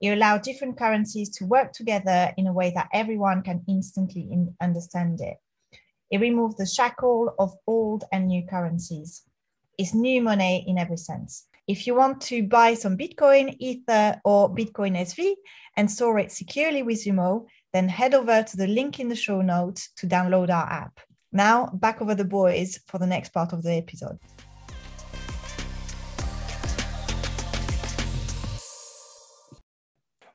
It 0.02 0.14
allows 0.14 0.42
different 0.42 0.76
currencies 0.76 1.30
to 1.38 1.46
work 1.46 1.72
together 1.72 2.34
in 2.36 2.48
a 2.48 2.54
way 2.54 2.72
that 2.72 2.90
everyone 2.94 3.44
can 3.44 3.64
instantly 3.68 4.28
in- 4.32 4.56
understand 4.60 5.22
it. 5.22 5.38
It 6.10 6.20
removes 6.20 6.56
the 6.56 6.66
shackle 6.66 7.36
of 7.38 7.54
old 7.68 8.06
and 8.12 8.28
new 8.28 8.44
currencies. 8.48 9.22
It's 9.78 9.94
new 9.94 10.22
money 10.24 10.66
in 10.68 10.80
every 10.80 10.98
sense. 10.98 11.48
If 11.68 11.86
you 11.86 11.94
want 11.94 12.22
to 12.22 12.42
buy 12.42 12.74
some 12.74 12.98
Bitcoin, 12.98 13.56
Ether, 13.60 14.20
or 14.26 14.50
Bitcoin 14.50 14.98
SV 14.98 15.36
and 15.78 15.90
store 15.90 16.18
it 16.18 16.32
securely 16.32 16.82
with 16.82 17.06
Zumo, 17.06 17.46
then 17.72 17.88
head 17.88 18.16
over 18.16 18.42
to 18.42 18.58
the 18.58 18.68
link 18.68 19.00
in 19.00 19.10
the 19.10 19.16
show 19.16 19.42
notes 19.42 19.92
to 19.98 20.08
download 20.08 20.50
our 20.50 20.68
app. 20.72 21.00
Now, 21.34 21.66
back 21.74 22.00
over 22.00 22.14
the 22.14 22.24
boys 22.24 22.80
for 22.86 23.00
the 23.00 23.08
next 23.08 23.34
part 23.34 23.54
of 23.54 23.64
the 23.64 23.74
episode. 23.74 24.20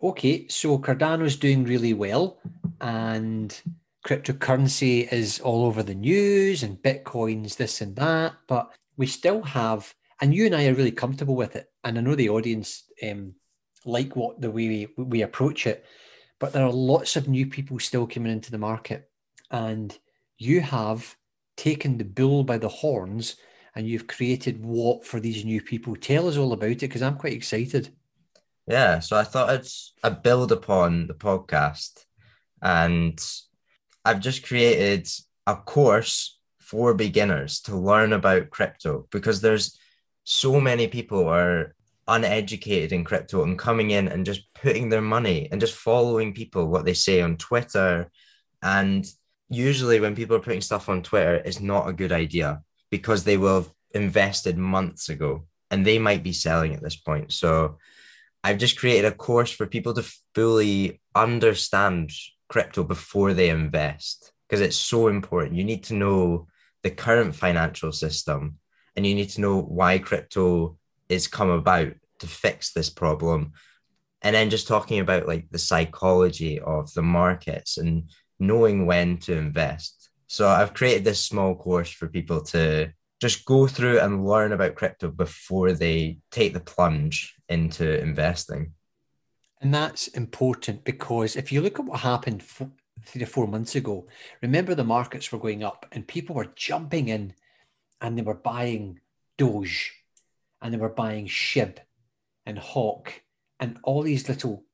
Okay, 0.03 0.47
so 0.49 0.79
Cardano's 0.79 1.37
doing 1.37 1.65
really 1.65 1.95
well, 1.95 2.39
and 2.81 3.61
cryptocurrency 4.07 5.13
is 5.13 5.41
all 5.41 5.65
over 5.65 5.83
the 5.83 5.95
news, 5.95 6.65
and 6.65 6.83
Bitcoin's 6.83 7.57
this 7.57 7.81
and 7.81 7.95
that. 7.97 8.35
But 8.49 8.71
we 8.97 9.07
still 9.07 9.43
have, 9.43 9.95
and 10.21 10.35
you 10.35 10.47
and 10.47 10.55
I 10.55 10.67
are 10.67 10.75
really 10.75 10.93
comfortable 10.93 11.37
with 11.37 11.55
it, 11.55 11.71
and 11.85 11.97
I 11.97 12.01
know 12.01 12.17
the 12.17 12.29
audience 12.29 12.85
um, 13.09 13.35
like 13.85 14.17
what 14.17 14.41
the 14.41 14.51
way 14.51 14.89
we, 14.97 15.05
we 15.05 15.23
approach 15.23 15.67
it. 15.67 15.85
But 16.41 16.53
there 16.53 16.65
are 16.65 16.73
lots 16.73 17.17
of 17.17 17.29
new 17.29 17.47
people 17.47 17.79
still 17.79 18.07
coming 18.07 18.33
into 18.33 18.51
the 18.51 18.59
market, 18.59 19.09
and 19.51 19.97
you 20.39 20.61
have 20.61 21.17
taken 21.57 21.99
the 21.99 22.05
bull 22.05 22.45
by 22.45 22.59
the 22.59 22.69
horns, 22.69 23.37
and 23.75 23.87
you've 23.87 24.07
created 24.07 24.65
what 24.65 25.05
for 25.05 25.21
these 25.21 25.45
new 25.45 25.61
people. 25.61 25.95
Tell 25.97 26.29
us 26.29 26.37
all 26.37 26.53
about 26.53 26.71
it, 26.71 26.81
because 26.81 27.03
I'm 27.03 27.17
quite 27.17 27.35
excited. 27.35 27.91
Yeah, 28.67 29.01
so 29.01 29.17
I 29.17 29.25
thought 29.25 29.51
I'd 29.51 29.67
I 30.03 30.11
build 30.11 30.53
upon 30.53 31.07
the 31.07 31.15
podcast, 31.15 32.05
and 32.63 33.19
I've 34.05 34.21
just 34.21 34.47
created 34.47 35.09
a 35.47 35.57
course 35.57 36.39
for 36.59 36.95
beginners 36.95 37.61
to 37.63 37.77
learn 37.77 38.13
about 38.13 38.51
crypto 38.51 39.07
because 39.11 39.41
there's 39.41 39.79
so 40.25 40.61
many 40.61 40.87
people 40.87 41.27
are 41.27 41.75
uneducated 42.07 42.93
in 42.93 43.05
crypto 43.05 43.43
and 43.43 43.59
coming 43.59 43.91
in 43.91 44.09
and 44.09 44.27
just 44.27 44.43
putting 44.55 44.91
their 44.91 45.01
money 45.01 45.49
and 45.51 45.61
just 45.61 45.75
following 45.75 46.35
people 46.35 46.67
what 46.69 46.85
they 46.85 46.95
say 46.95 47.23
on 47.23 47.37
Twitter, 47.37 48.11
and 48.63 49.07
usually 49.49 50.01
when 50.01 50.15
people 50.15 50.37
are 50.37 50.41
putting 50.41 50.61
stuff 50.61 50.89
on 50.89 51.03
Twitter, 51.03 51.37
it's 51.37 51.61
not 51.61 51.89
a 51.89 51.93
good 51.93 52.13
idea 52.13 52.61
because 52.91 53.25
they 53.25 53.37
will 53.37 53.63
have 53.63 53.71
invested 53.95 54.57
months 54.57 55.09
ago 55.09 55.45
and 55.71 55.85
they 55.85 55.99
might 55.99 56.23
be 56.23 56.33
selling 56.33 56.75
at 56.75 56.83
this 56.83 56.97
point. 56.97 57.33
So 57.33 57.79
I've 58.45 58.59
just 58.59 58.79
created 58.79 59.07
a 59.07 59.15
course 59.15 59.51
for 59.51 59.67
people 59.67 59.95
to 59.95 60.11
fully 60.35 61.01
understand 61.15 62.11
crypto 62.49 62.85
before 62.85 63.35
they 63.35 63.51
invest 63.51 64.33
because 64.49 64.61
it's 64.61 64.77
so 64.77 65.09
important. 65.09 65.57
You 65.57 65.65
need 65.65 65.85
to 65.85 65.95
know 65.95 66.47
the 66.83 66.91
current 66.91 67.35
financial 67.35 67.93
system 67.93 68.59
and 68.97 69.07
you 69.07 69.15
need 69.15 69.31
to 69.31 69.41
know 69.41 69.61
why 69.61 69.99
crypto 69.99 70.79
is 71.09 71.29
come 71.29 71.51
about 71.51 71.93
to 72.21 72.27
fix 72.27 72.73
this 72.73 72.91
problem. 72.91 73.53
And 74.23 74.35
then 74.35 74.51
just 74.51 74.67
talking 74.67 75.01
about 75.01 75.27
like 75.27 75.49
the 75.51 75.59
psychology 75.59 76.59
of 76.59 76.93
the 76.95 77.03
markets 77.03 77.79
and 77.79 78.11
knowing 78.39 78.87
when 78.87 79.19
to 79.19 79.37
invest. 79.37 80.11
So 80.27 80.49
I've 80.49 80.75
created 80.75 81.05
this 81.05 81.25
small 81.25 81.55
course 81.55 81.91
for 81.91 82.07
people 82.07 82.43
to 82.45 82.93
just 83.21 83.45
go 83.45 83.67
through 83.67 84.01
and 84.01 84.27
learn 84.27 84.53
about 84.53 84.77
crypto 84.77 85.11
before 85.11 85.73
they 85.73 86.19
take 86.31 86.53
the 86.53 86.61
plunge 86.61 87.35
into 87.49 88.01
investing. 88.01 88.75
And 89.61 89.75
that's 89.75 90.09
important 90.09 90.85
because 90.85 91.35
if 91.35 91.51
you 91.51 91.61
look 91.61 91.81
at 91.81 91.85
what 91.85 92.01
happened 92.01 92.43
three 92.43 93.19
to 93.19 93.27
four 93.27 93.49
months 93.49 93.75
ago, 93.75 94.07
remember 94.41 94.75
the 94.75 94.85
markets 94.85 95.33
were 95.33 95.39
going 95.39 95.65
up 95.65 95.87
and 95.91 96.07
people 96.07 96.37
were 96.37 96.53
jumping 96.55 97.09
in 97.09 97.35
and 98.01 98.17
they 98.17 98.23
were 98.23 98.35
buying 98.35 99.01
Doge 99.37 99.93
and 100.63 100.73
they 100.73 100.79
were 100.79 100.89
buying 100.89 101.27
Shib 101.27 101.79
and 102.47 102.59
Hawk 102.59 103.13
and 103.59 103.79
all 103.83 104.03
these 104.03 104.29
little, 104.29 104.65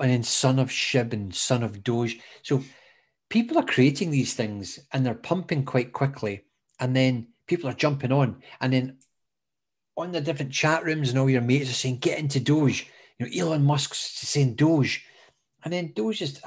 and 0.00 0.10
then 0.10 0.22
Son 0.24 0.58
of 0.58 0.70
Shib 0.70 1.12
and 1.12 1.32
Son 1.32 1.62
of 1.62 1.84
Doge. 1.84 2.18
So 2.42 2.62
people 3.32 3.58
are 3.58 3.64
creating 3.64 4.10
these 4.10 4.34
things 4.34 4.78
and 4.92 5.06
they're 5.06 5.14
pumping 5.14 5.64
quite 5.64 5.94
quickly. 5.94 6.44
And 6.78 6.94
then 6.94 7.28
people 7.46 7.70
are 7.70 7.84
jumping 7.84 8.12
on. 8.12 8.42
And 8.60 8.70
then 8.70 8.98
on 9.96 10.12
the 10.12 10.20
different 10.20 10.52
chat 10.52 10.84
rooms 10.84 11.08
and 11.08 11.18
all 11.18 11.30
your 11.30 11.40
mates 11.40 11.70
are 11.70 11.72
saying, 11.72 12.00
get 12.00 12.18
into 12.18 12.40
Doge. 12.40 12.86
You 13.18 13.24
know, 13.24 13.32
Elon 13.34 13.64
Musk's 13.64 13.98
saying 13.98 14.56
Doge. 14.56 15.06
And 15.64 15.72
then 15.72 15.94
Doge 15.96 16.20
is, 16.20 16.42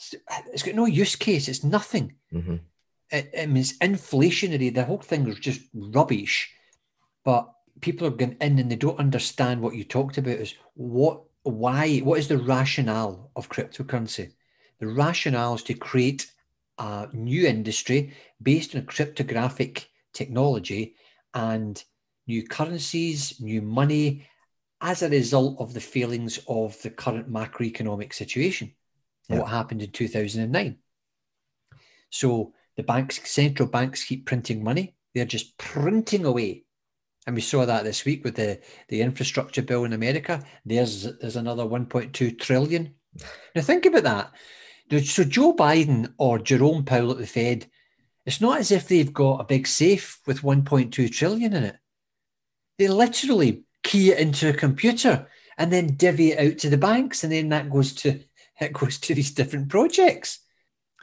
it's, 0.00 0.16
it's 0.52 0.64
got 0.64 0.74
no 0.74 0.86
use 0.86 1.14
case. 1.14 1.46
It's 1.46 1.62
nothing. 1.62 2.16
Mhm. 2.32 2.62
It, 3.12 3.30
I 3.38 3.46
mean, 3.46 3.58
it's 3.58 3.78
inflationary. 3.78 4.74
The 4.74 4.84
whole 4.84 4.98
thing 4.98 5.28
is 5.28 5.38
just 5.38 5.60
rubbish. 5.72 6.50
But 7.24 7.48
people 7.80 8.08
are 8.08 8.10
going 8.10 8.36
in 8.40 8.58
and 8.58 8.72
they 8.72 8.76
don't 8.76 8.98
understand 8.98 9.60
what 9.60 9.76
you 9.76 9.84
talked 9.84 10.18
about 10.18 10.40
is 10.40 10.56
what, 10.74 11.22
why, 11.44 11.98
what 11.98 12.18
is 12.18 12.26
the 12.26 12.38
rationale 12.38 13.30
of 13.36 13.48
cryptocurrency? 13.48 14.32
The 14.80 14.88
rationale 14.88 15.54
is 15.54 15.62
to 15.64 15.74
create 15.74 16.30
a 16.78 17.08
new 17.12 17.46
industry 17.46 18.14
based 18.42 18.74
on 18.74 18.86
cryptographic 18.86 19.88
technology 20.12 20.96
and 21.32 21.82
new 22.26 22.46
currencies, 22.46 23.40
new 23.40 23.62
money, 23.62 24.26
as 24.80 25.02
a 25.02 25.08
result 25.08 25.56
of 25.60 25.72
the 25.72 25.80
failings 25.80 26.40
of 26.48 26.80
the 26.82 26.90
current 26.90 27.30
macroeconomic 27.32 28.12
situation, 28.12 28.74
Yeah. 29.28 29.38
what 29.40 29.48
happened 29.48 29.82
in 29.82 29.90
2009. 29.92 30.78
So 32.10 32.52
the 32.76 32.82
banks, 32.82 33.20
central 33.28 33.68
banks 33.68 34.04
keep 34.04 34.26
printing 34.26 34.62
money. 34.62 34.94
They're 35.14 35.24
just 35.24 35.56
printing 35.58 36.24
away. 36.24 36.64
And 37.26 37.34
we 37.34 37.40
saw 37.40 37.64
that 37.64 37.84
this 37.84 38.04
week 38.04 38.24
with 38.24 38.36
the, 38.36 38.60
the 38.88 39.00
infrastructure 39.00 39.62
bill 39.62 39.84
in 39.84 39.94
America. 39.94 40.44
There's, 40.66 41.04
there's 41.18 41.36
another 41.36 41.64
1.2 41.64 42.38
trillion. 42.38 42.94
Now 43.54 43.62
think 43.62 43.86
about 43.86 44.02
that. 44.02 44.32
So 45.00 45.24
Joe 45.24 45.54
Biden 45.54 46.12
or 46.18 46.38
Jerome 46.38 46.84
Powell 46.84 47.12
at 47.12 47.18
the 47.18 47.26
Fed 47.26 47.66
It's 48.26 48.40
not 48.40 48.58
as 48.58 48.70
if 48.70 48.88
they've 48.88 49.12
got 49.12 49.40
a 49.40 49.44
big 49.44 49.66
safe 49.66 50.20
with 50.26 50.42
1.2 50.42 51.12
trillion 51.12 51.52
in 51.52 51.64
it. 51.64 51.76
They 52.78 52.88
literally 52.88 53.64
key 53.82 54.10
it 54.10 54.18
into 54.18 54.48
a 54.48 54.54
computer 54.54 55.28
and 55.56 55.72
then 55.72 55.94
divvy 55.96 56.32
it 56.32 56.52
out 56.52 56.58
to 56.58 56.70
the 56.70 56.78
banks, 56.78 57.22
and 57.22 57.32
then 57.32 57.50
that 57.50 57.70
goes 57.70 57.92
to 57.94 58.20
it 58.60 58.72
goes 58.72 58.98
to 58.98 59.14
these 59.14 59.32
different 59.32 59.68
projects. 59.68 60.40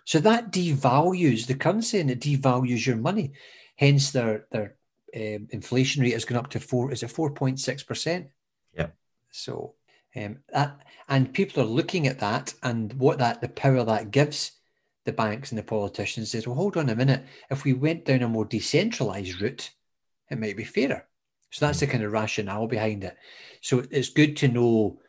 So 0.05 0.19
that 0.19 0.51
devalues 0.51 1.45
the 1.45 1.55
currency 1.55 2.00
and 2.00 2.10
it 2.10 2.19
devalues 2.19 2.86
your 2.86 2.98
money. 2.98 3.33
Hence, 3.77 4.12
their 4.12 4.48
their 4.51 4.75
um, 5.15 5.48
inflation 5.51 6.01
rate 6.01 6.13
has 6.13 6.25
gone 6.25 6.38
up 6.38 6.50
to 6.51 6.60
four. 6.60 6.91
Is 6.91 7.03
it 7.03 7.12
four 7.12 7.31
point 7.31 7.60
six 7.60 7.83
percent? 7.83 8.27
Yeah. 8.74 8.88
So 9.31 9.75
um, 10.15 10.39
that 10.53 10.80
and 11.08 11.34
people 11.34 11.63
are 11.63 11.68
looking 11.68 12.08
at 12.08 12.20
that 12.20 12.53
and 12.63 12.94
what 12.94 13.20
that 13.20 13.41
the 13.41 13.50
power 13.50 13.84
that 13.84 14.12
gives 14.12 14.51
the 15.06 15.12
banks 15.12 15.51
and 15.51 15.58
the 15.60 15.63
politicians 15.63 16.36
is. 16.36 16.48
Well, 16.48 16.56
hold 16.56 16.77
on 16.77 16.89
a 16.89 16.96
minute. 16.96 17.24
If 17.50 17.63
we 17.63 17.74
went 17.74 18.06
down 18.06 18.22
a 18.22 18.27
more 18.27 18.46
decentralized 18.46 19.41
route, 19.41 19.72
it 20.30 20.39
might 20.39 20.58
be 20.58 20.63
fairer. 20.63 21.08
So 21.50 21.65
that's 21.65 21.80
the 21.80 21.88
kind 21.88 22.03
of 22.03 22.12
rationale 22.12 22.68
behind 22.68 23.03
it. 23.03 23.18
So 23.62 23.84
it's 23.91 24.10
good 24.10 24.38
to 24.38 24.48
know 24.48 25.00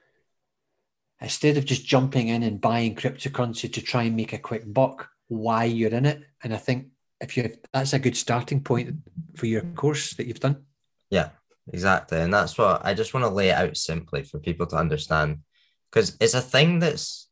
instead 1.21 1.57
of 1.57 1.65
just 1.65 1.87
jumping 1.87 2.29
in 2.29 2.43
and 2.43 2.61
buying 2.61 2.97
cryptocurrency 2.97 3.73
to 3.73 3.81
try 3.81 4.05
and 4.05 4.17
make 4.17 4.33
a 4.33 4.39
quick 4.39 4.65
buck, 4.73 5.09
why 5.29 5.65
you're 5.65 5.91
in 5.91 6.07
it. 6.07 6.23
And 6.43 6.53
I 6.53 6.57
think 6.57 6.89
if 7.21 7.37
you 7.37 7.55
that's 7.73 7.93
a 7.93 7.99
good 7.99 8.17
starting 8.17 8.63
point 8.63 8.97
for 9.37 9.47
your 9.47 9.63
course 9.63 10.15
that 10.15 10.27
you've 10.27 10.41
done. 10.41 10.65
Yeah, 11.11 11.31
exactly. 11.73 12.21
And 12.21 12.33
that's 12.33 12.57
what 12.57 12.85
I 12.85 12.95
just 12.95 13.15
want 13.15 13.25
to 13.25 13.31
lay 13.31 13.49
it 13.49 13.57
out 13.57 13.77
simply 13.77 14.23
for 14.23 14.39
people 14.39 14.67
to 14.69 14.77
understand. 14.77 15.39
Because 15.91 16.17
it's 16.21 16.35
a 16.35 16.41
thing 16.41 16.79
that's 16.79 17.29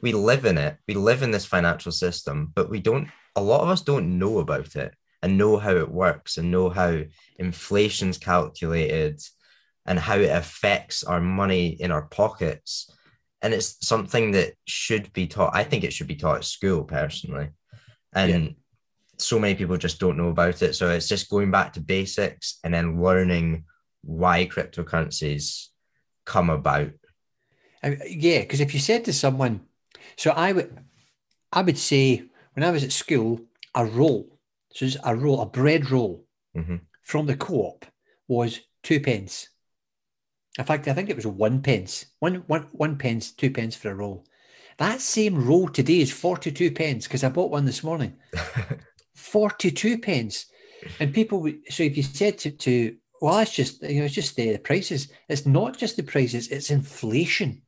we 0.00 0.12
live 0.12 0.44
in 0.44 0.58
it, 0.58 0.76
we 0.86 0.94
live 0.94 1.22
in 1.22 1.30
this 1.30 1.46
financial 1.46 1.92
system, 1.92 2.52
but 2.54 2.70
we 2.70 2.80
don't 2.80 3.08
a 3.36 3.42
lot 3.42 3.60
of 3.60 3.68
us 3.68 3.82
don't 3.82 4.18
know 4.18 4.38
about 4.38 4.74
it 4.74 4.94
and 5.22 5.38
know 5.38 5.56
how 5.56 5.76
it 5.76 5.90
works 5.90 6.38
and 6.38 6.50
know 6.50 6.68
how 6.68 7.00
inflation's 7.38 8.18
calculated 8.18 9.20
and 9.86 9.98
how 9.98 10.16
it 10.16 10.30
affects 10.30 11.04
our 11.04 11.20
money 11.20 11.68
in 11.68 11.90
our 11.90 12.02
pockets 12.06 12.90
and 13.40 13.54
it's 13.54 13.86
something 13.86 14.32
that 14.32 14.54
should 14.66 15.12
be 15.12 15.26
taught 15.26 15.54
i 15.54 15.64
think 15.64 15.84
it 15.84 15.92
should 15.92 16.06
be 16.06 16.16
taught 16.16 16.38
at 16.38 16.44
school 16.44 16.84
personally 16.84 17.48
and 18.12 18.44
yeah. 18.44 18.50
So 19.18 19.38
many 19.38 19.54
people 19.54 19.76
just 19.76 19.98
don't 19.98 20.16
know 20.16 20.28
about 20.28 20.62
it 20.62 20.74
so 20.74 20.90
it's 20.90 21.08
just 21.08 21.30
going 21.30 21.50
back 21.50 21.72
to 21.72 21.80
basics 21.80 22.58
and 22.64 22.72
then 22.72 23.02
learning 23.02 23.64
why 24.02 24.46
cryptocurrencies 24.46 25.68
come 26.24 26.50
about 26.50 26.90
uh, 27.82 27.90
yeah 28.06 28.40
because 28.40 28.60
if 28.60 28.74
you 28.74 28.80
said 28.80 29.04
to 29.04 29.12
someone 29.12 29.60
so 30.16 30.30
i 30.30 30.52
would 30.52 30.78
i 31.52 31.62
would 31.62 31.78
say 31.78 32.22
when 32.54 32.64
i 32.64 32.70
was 32.70 32.84
at 32.84 32.92
school 32.92 33.40
a 33.74 33.84
roll 33.84 34.38
so 34.72 34.86
a 35.04 35.16
roll, 35.16 35.40
a 35.40 35.46
bread 35.46 35.90
roll 35.90 36.24
mm-hmm. 36.56 36.76
from 37.02 37.26
the 37.26 37.36
co-op 37.36 37.84
was 38.28 38.60
two 38.82 39.00
pence. 39.00 39.48
In 40.58 40.64
fact, 40.64 40.88
I 40.88 40.92
think 40.92 41.10
it 41.10 41.16
was 41.16 41.26
one 41.26 41.62
pence, 41.62 42.06
one, 42.18 42.36
one, 42.46 42.66
one 42.72 42.96
pence, 42.96 43.30
two 43.32 43.50
pence 43.50 43.76
for 43.76 43.90
a 43.90 43.94
roll. 43.94 44.24
That 44.78 45.00
same 45.00 45.44
roll 45.46 45.68
today 45.68 46.00
is 46.00 46.12
42 46.12 46.72
pence 46.72 47.06
because 47.06 47.24
I 47.24 47.28
bought 47.28 47.50
one 47.50 47.64
this 47.64 47.82
morning. 47.82 48.16
42 49.28 49.98
pence. 49.98 50.46
And 51.00 51.12
people, 51.12 51.50
so 51.70 51.82
if 51.82 51.96
you 51.96 52.02
said 52.02 52.38
to, 52.38 52.50
to 52.50 52.96
well, 53.20 53.38
it's 53.38 53.54
just, 53.54 53.82
you 53.82 54.00
know, 54.00 54.04
it's 54.04 54.14
just 54.14 54.36
the 54.36 54.58
prices. 54.58 55.08
It's 55.28 55.46
not 55.46 55.76
just 55.76 55.96
the 55.96 56.02
prices, 56.02 56.48
it's 56.48 56.70
inflation. 56.70 57.62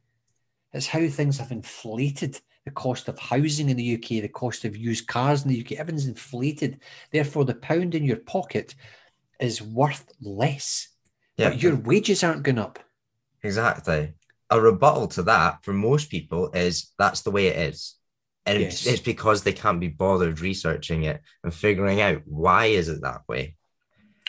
It's 0.72 0.86
how 0.86 1.06
things 1.08 1.38
have 1.38 1.50
inflated 1.50 2.40
the 2.64 2.70
cost 2.70 3.08
of 3.08 3.18
housing 3.18 3.70
in 3.70 3.76
the 3.76 3.94
UK, 3.94 4.22
the 4.22 4.28
cost 4.28 4.64
of 4.64 4.76
used 4.76 5.06
cars 5.06 5.42
in 5.42 5.48
the 5.48 5.60
UK, 5.60 5.72
everything's 5.72 6.06
inflated. 6.06 6.80
Therefore, 7.10 7.44
the 7.44 7.54
pound 7.54 7.94
in 7.94 8.04
your 8.04 8.18
pocket 8.18 8.74
is 9.40 9.62
worth 9.62 10.06
less. 10.20 10.88
Yeah. 11.36 11.50
But 11.50 11.62
your 11.62 11.76
wages 11.76 12.22
aren't 12.22 12.42
going 12.42 12.58
up. 12.58 12.78
Exactly. 13.42 14.12
A 14.50 14.60
rebuttal 14.60 15.08
to 15.08 15.22
that 15.24 15.64
for 15.64 15.72
most 15.72 16.10
people 16.10 16.50
is 16.52 16.92
that's 16.98 17.22
the 17.22 17.30
way 17.30 17.46
it 17.46 17.70
is. 17.70 17.94
And 18.46 18.60
yes. 18.60 18.86
it's 18.86 19.02
because 19.02 19.42
they 19.42 19.52
can't 19.52 19.80
be 19.80 19.88
bothered 19.88 20.40
researching 20.40 21.04
it 21.04 21.20
and 21.44 21.52
figuring 21.52 22.00
out 22.00 22.22
why 22.24 22.66
is 22.66 22.88
it 22.88 23.02
that 23.02 23.22
way. 23.28 23.56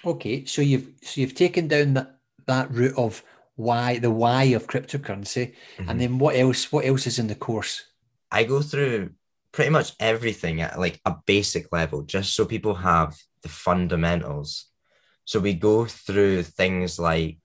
Okay, 0.05 0.45
so 0.45 0.61
you've 0.61 0.89
so 1.01 1.21
you've 1.21 1.35
taken 1.35 1.67
down 1.67 1.93
that 1.93 2.17
that 2.47 2.71
route 2.71 2.97
of 2.97 3.23
why 3.55 3.99
the 3.99 4.11
why 4.11 4.43
of 4.43 4.67
cryptocurrency, 4.67 5.53
mm-hmm. 5.77 5.89
and 5.89 6.01
then 6.01 6.17
what 6.17 6.35
else? 6.35 6.71
What 6.71 6.85
else 6.85 7.07
is 7.07 7.19
in 7.19 7.27
the 7.27 7.35
course? 7.35 7.83
I 8.31 8.43
go 8.43 8.61
through 8.61 9.11
pretty 9.51 9.69
much 9.69 9.93
everything 9.99 10.61
at 10.61 10.79
like 10.79 10.99
a 11.05 11.15
basic 11.25 11.71
level, 11.71 12.01
just 12.03 12.35
so 12.35 12.45
people 12.45 12.73
have 12.73 13.15
the 13.43 13.49
fundamentals. 13.49 14.65
So 15.25 15.39
we 15.39 15.53
go 15.53 15.85
through 15.85 16.43
things 16.43 16.97
like 16.97 17.39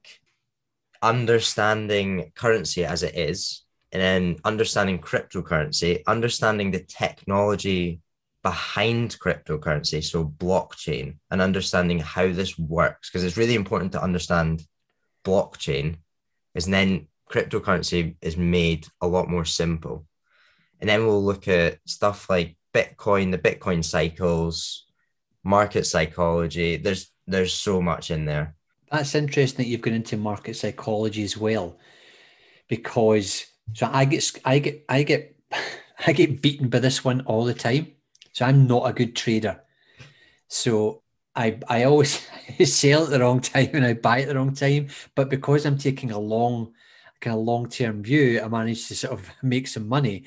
understanding 1.02 2.32
currency 2.34 2.84
as 2.84 3.02
it 3.02 3.16
is, 3.16 3.62
and 3.92 4.02
then 4.02 4.36
understanding 4.44 4.98
cryptocurrency, 4.98 6.02
understanding 6.06 6.70
the 6.70 6.84
technology 6.84 8.00
behind 8.42 9.18
cryptocurrency, 9.18 10.02
so 10.04 10.24
blockchain, 10.24 11.16
and 11.30 11.40
understanding 11.40 11.98
how 11.98 12.30
this 12.30 12.58
works, 12.58 13.10
because 13.10 13.24
it's 13.24 13.36
really 13.36 13.54
important 13.54 13.92
to 13.92 14.02
understand 14.02 14.64
blockchain, 15.24 15.96
is 16.54 16.66
then 16.66 17.08
cryptocurrency 17.30 18.16
is 18.20 18.36
made 18.36 18.86
a 19.00 19.06
lot 19.06 19.28
more 19.28 19.44
simple. 19.44 20.06
And 20.80 20.88
then 20.88 21.06
we'll 21.06 21.24
look 21.24 21.48
at 21.48 21.78
stuff 21.86 22.30
like 22.30 22.56
Bitcoin, 22.74 23.30
the 23.30 23.38
Bitcoin 23.38 23.84
cycles, 23.84 24.86
market 25.42 25.86
psychology. 25.86 26.76
There's 26.76 27.10
there's 27.26 27.54
so 27.54 27.82
much 27.82 28.10
in 28.10 28.24
there. 28.26 28.54
That's 28.92 29.14
interesting 29.14 29.64
that 29.64 29.68
you've 29.68 29.80
gone 29.80 29.94
into 29.94 30.16
market 30.16 30.54
psychology 30.56 31.24
as 31.24 31.36
well, 31.36 31.78
because 32.68 33.46
so 33.72 33.88
I 33.92 34.04
get 34.04 34.40
I 34.44 34.58
get 34.58 34.84
I 34.88 35.02
get 35.02 35.36
I 36.06 36.12
get 36.12 36.42
beaten 36.42 36.68
by 36.68 36.78
this 36.78 37.04
one 37.04 37.22
all 37.22 37.44
the 37.44 37.54
time. 37.54 37.92
So 38.32 38.44
I'm 38.44 38.66
not 38.66 38.88
a 38.88 38.92
good 38.92 39.16
trader. 39.16 39.62
So 40.48 41.02
I 41.34 41.58
I 41.68 41.84
always 41.84 42.26
sell 42.64 43.04
at 43.04 43.10
the 43.10 43.20
wrong 43.20 43.40
time 43.40 43.70
and 43.72 43.84
I 43.84 43.94
buy 43.94 44.22
at 44.22 44.28
the 44.28 44.34
wrong 44.34 44.54
time. 44.54 44.88
But 45.14 45.30
because 45.30 45.66
I'm 45.66 45.78
taking 45.78 46.10
a 46.10 46.18
long 46.18 46.72
kind 47.20 47.36
of 47.36 47.44
long 47.44 47.68
term 47.68 48.02
view, 48.02 48.40
I 48.42 48.48
manage 48.48 48.88
to 48.88 48.94
sort 48.94 49.14
of 49.14 49.28
make 49.42 49.68
some 49.68 49.88
money. 49.88 50.24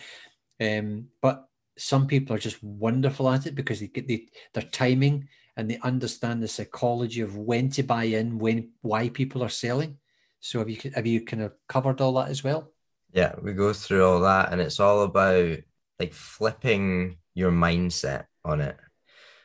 Um, 0.62 1.08
but 1.22 1.48
some 1.78 2.08
people 2.08 2.36
are 2.36 2.40
just 2.40 2.62
wonderful 2.62 3.30
at 3.30 3.46
it 3.46 3.56
because 3.56 3.80
they 3.80 3.88
get 3.88 4.06
the, 4.08 4.28
their 4.54 4.64
timing 4.64 5.30
and 5.56 5.70
they 5.70 5.80
understand 5.80 6.44
the 6.44 6.48
psychology 6.48 7.22
of 7.22 7.38
when 7.38 7.70
to 7.70 7.84
buy 7.84 8.04
in, 8.04 8.38
when 8.38 8.72
why 8.82 9.10
people 9.10 9.44
are 9.44 9.50
selling. 9.50 9.98
So 10.42 10.60
have 10.60 10.70
you 10.70 10.92
have 10.96 11.06
you 11.06 11.22
kind 11.26 11.44
of 11.44 11.54
covered 11.68 12.02
all 12.02 12.14
that 12.14 12.30
as 12.30 12.44
well? 12.44 12.72
Yeah, 13.12 13.34
we 13.42 13.54
go 13.54 13.74
through 13.74 14.06
all 14.06 14.22
that, 14.22 14.52
and 14.52 14.62
it's 14.62 14.80
all 14.80 15.04
about 15.04 15.58
like 16.00 16.14
flipping 16.14 17.18
your 17.34 17.52
mindset 17.52 18.26
on 18.46 18.62
it. 18.62 18.78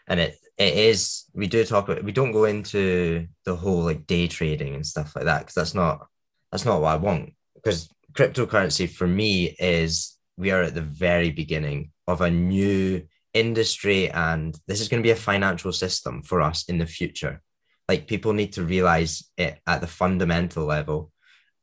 And 0.07 0.21
it 0.21 0.37
it 0.57 0.75
is 0.75 1.25
we 1.35 1.47
do 1.47 1.65
talk 1.65 1.89
about 1.89 2.05
we 2.05 2.13
don't 2.13 2.33
go 2.33 2.45
into 2.45 3.27
the 3.45 3.57
whole 3.57 3.83
like 3.83 4.07
day 4.07 4.29
trading 4.29 4.75
and 4.75 4.87
stuff 4.87 5.17
like 5.17 5.25
that 5.25 5.41
because 5.41 5.55
that's 5.55 5.75
not 5.75 6.07
that's 6.53 6.65
not 6.65 6.81
what 6.81 6.93
I 6.93 6.97
want 6.97 7.35
because 7.57 7.89
cryptocurrency 8.13 8.89
for 8.89 9.07
me 9.07 9.57
is 9.59 10.17
we 10.37 10.53
are 10.53 10.63
at 10.63 10.75
the 10.75 10.83
very 10.83 11.31
beginning 11.31 11.91
of 12.07 12.21
a 12.21 12.31
new 12.31 13.03
industry 13.33 14.11
and 14.11 14.57
this 14.69 14.81
is 14.81 14.89
going 14.89 15.03
to 15.03 15.07
be 15.07 15.11
a 15.11 15.17
financial 15.17 15.73
system 15.73 16.23
for 16.23 16.41
us 16.41 16.69
in 16.69 16.79
the 16.79 16.87
future 16.87 17.43
like 17.89 18.07
people 18.07 18.33
need 18.33 18.53
to 18.53 18.63
realize 18.63 19.25
it 19.37 19.59
at 19.67 19.81
the 19.81 19.89
fundamental 19.89 20.65
level 20.65 21.11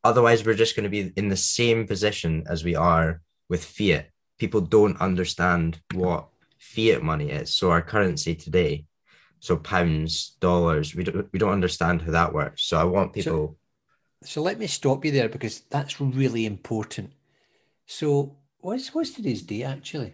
otherwise 0.04 0.46
we're 0.46 0.54
just 0.54 0.76
going 0.76 0.84
to 0.84 0.90
be 0.90 1.12
in 1.16 1.30
the 1.30 1.38
same 1.38 1.88
position 1.88 2.44
as 2.48 2.64
we 2.64 2.76
are 2.76 3.22
with 3.50 3.64
fiat 3.64 4.10
people 4.40 4.62
don't 4.62 5.00
understand 5.02 5.80
what 5.94 6.28
fiat 6.60 7.02
money 7.02 7.30
is 7.30 7.54
so 7.56 7.72
our 7.72 7.82
currency 7.82 8.36
today 8.36 8.86
so 9.40 9.58
pounds 9.58 10.36
dollars 10.40 10.96
we 10.96 11.04
don't 11.04 11.32
we 11.34 11.40
don't 11.40 11.52
understand 11.52 12.02
how 12.02 12.12
that 12.12 12.34
works 12.34 12.64
so 12.64 12.78
i 12.78 12.84
want 12.84 13.14
people 13.14 13.58
so, 14.22 14.28
so 14.28 14.42
let 14.42 14.60
me 14.60 14.68
stop 14.68 15.04
you 15.04 15.12
there 15.12 15.30
because 15.30 15.62
that's 15.70 16.00
really 16.00 16.46
important 16.46 17.12
so 17.86 18.38
what's 18.62 18.94
what's 18.94 19.12
today's 19.12 19.42
day 19.42 19.64
actually? 19.64 20.14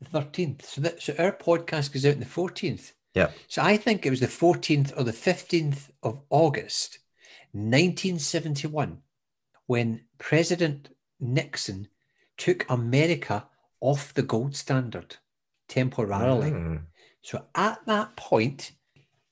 The 0.00 0.06
thirteenth. 0.06 0.66
So 0.66 0.80
that 0.80 1.02
so 1.02 1.14
our 1.18 1.32
podcast 1.32 1.92
goes 1.92 2.04
out 2.04 2.14
on 2.14 2.20
the 2.20 2.26
fourteenth. 2.26 2.92
Yeah. 3.14 3.30
So 3.46 3.62
I 3.62 3.76
think 3.76 4.04
it 4.04 4.10
was 4.10 4.20
the 4.20 4.26
fourteenth 4.26 4.92
or 4.96 5.04
the 5.04 5.12
fifteenth 5.12 5.90
of 6.02 6.20
August, 6.30 6.98
nineteen 7.52 8.18
seventy 8.18 8.66
one, 8.66 8.98
when 9.66 10.02
President 10.18 10.90
Nixon 11.20 11.88
took 12.36 12.68
America 12.68 13.46
off 13.80 14.14
the 14.14 14.22
gold 14.22 14.56
standard 14.56 15.16
temporarily. 15.68 16.50
Mm. 16.50 16.82
So 17.22 17.44
at 17.54 17.80
that 17.86 18.16
point, 18.16 18.72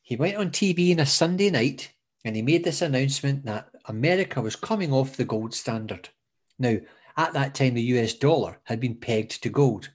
he 0.03 0.16
went 0.16 0.37
on 0.37 0.51
TV 0.51 0.92
on 0.92 1.01
a 1.01 1.07
Sunday 1.07 1.51
night 1.51 1.92
and 2.25 2.37
he 2.37 2.42
made 2.42 2.64
this 2.64 2.83
announcement 2.83 3.45
that 3.45 3.68
America 3.87 4.40
was 4.40 4.57
coming 4.57 4.92
off 4.92 5.16
the 5.16 5.25
gold 5.25 5.55
standard. 5.55 6.09
Now, 6.59 6.77
at 7.16 7.33
that 7.35 7.55
time, 7.55 7.75
the 7.75 7.83
US 7.83 8.14
dollar 8.14 8.61
had 8.64 8.81
been 8.81 8.95
pegged 8.95 9.42
to 9.42 9.49
gold. 9.49 9.90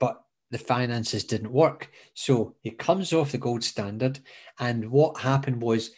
But 0.00 0.22
the 0.50 0.58
finances 0.58 1.24
didn't 1.24 1.52
work. 1.52 1.90
So 2.14 2.54
he 2.60 2.70
comes 2.70 3.12
off 3.12 3.32
the 3.32 3.38
gold 3.38 3.64
standard. 3.64 4.20
And 4.58 4.90
what 4.90 5.20
happened 5.20 5.60
was 5.60 5.90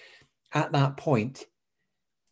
at 0.52 0.72
that 0.72 0.96
point, 0.96 1.44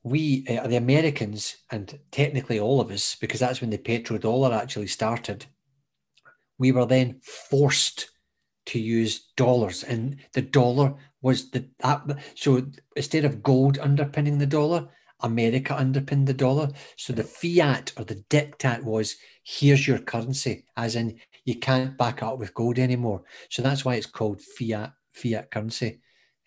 we, 0.06 0.46
uh, 0.48 0.68
the 0.68 0.76
Americans, 0.76 1.56
and 1.72 1.98
technically 2.12 2.60
all 2.60 2.80
of 2.80 2.92
us, 2.92 3.16
because 3.16 3.40
that's 3.40 3.60
when 3.60 3.70
the 3.70 3.78
petrodollar 3.78 4.56
actually 4.56 4.86
started, 4.86 5.46
we 6.58 6.70
were 6.70 6.86
then 6.86 7.18
forced 7.24 8.08
to 8.66 8.78
use 8.78 9.32
dollars. 9.36 9.82
And 9.82 10.18
the 10.32 10.42
dollar 10.42 10.94
was 11.22 11.50
the 11.50 11.68
that, 11.80 12.02
so 12.36 12.64
instead 12.94 13.24
of 13.24 13.42
gold 13.42 13.80
underpinning 13.80 14.38
the 14.38 14.46
dollar, 14.46 14.88
America 15.22 15.76
underpinned 15.76 16.28
the 16.28 16.34
dollar. 16.34 16.70
So 16.96 17.12
the 17.12 17.24
fiat 17.24 17.92
or 17.96 18.04
the 18.04 18.22
diktat 18.30 18.84
was 18.84 19.16
here's 19.42 19.88
your 19.88 19.98
currency, 19.98 20.66
as 20.76 20.94
in 20.94 21.18
you 21.44 21.56
can't 21.56 21.98
back 21.98 22.22
up 22.22 22.38
with 22.38 22.54
gold 22.54 22.78
anymore. 22.78 23.24
So 23.50 23.60
that's 23.60 23.84
why 23.84 23.96
it's 23.96 24.06
called 24.06 24.40
fiat 24.40 24.92
fiat 25.14 25.50
currency. 25.50 25.98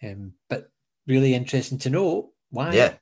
Um, 0.02 0.32
but 0.50 0.72
really 1.08 1.34
interesting 1.34 1.80
to 1.80 1.90
know 1.90 2.32
why. 2.52 2.72
Yeah, 2.74 2.94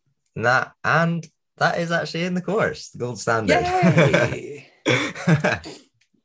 that 0.44 0.74
and 0.84 1.28
that 1.58 1.80
is 1.80 1.92
actually 1.92 2.26
in 2.26 2.34
the 2.34 2.42
course, 2.42 2.90
the 2.90 3.00
gold 3.00 3.20
standard. 3.20 3.64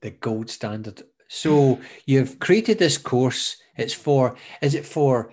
the 0.00 0.10
gold 0.20 0.50
standard. 0.50 1.02
So 1.28 1.80
you've 2.04 2.38
created 2.38 2.78
this 2.78 2.98
course. 2.98 3.56
It's 3.76 3.94
for 3.94 4.36
is 4.60 4.74
it 4.74 4.84
for 4.84 5.32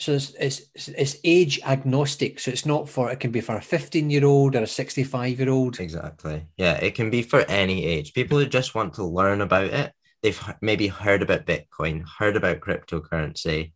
so 0.00 0.12
it's, 0.12 0.32
it's 0.40 0.88
it's 0.88 1.16
age 1.24 1.60
agnostic 1.62 2.40
so 2.40 2.50
it's 2.50 2.64
not 2.64 2.88
for 2.88 3.10
it 3.10 3.20
can 3.20 3.30
be 3.30 3.42
for 3.42 3.56
a 3.56 3.62
15 3.62 4.08
year 4.08 4.24
old 4.24 4.56
or 4.56 4.62
a 4.62 4.66
65 4.66 5.38
year 5.38 5.50
old 5.50 5.78
exactly 5.78 6.46
yeah 6.56 6.72
it 6.76 6.94
can 6.94 7.10
be 7.10 7.20
for 7.20 7.40
any 7.40 7.84
age 7.84 8.14
people 8.14 8.38
who 8.38 8.46
just 8.46 8.74
want 8.74 8.94
to 8.94 9.04
learn 9.04 9.42
about 9.42 9.66
it 9.66 9.92
they've 10.22 10.42
maybe 10.62 10.88
heard 10.88 11.20
about 11.20 11.44
bitcoin 11.44 12.02
heard 12.18 12.34
about 12.34 12.60
cryptocurrency 12.60 13.72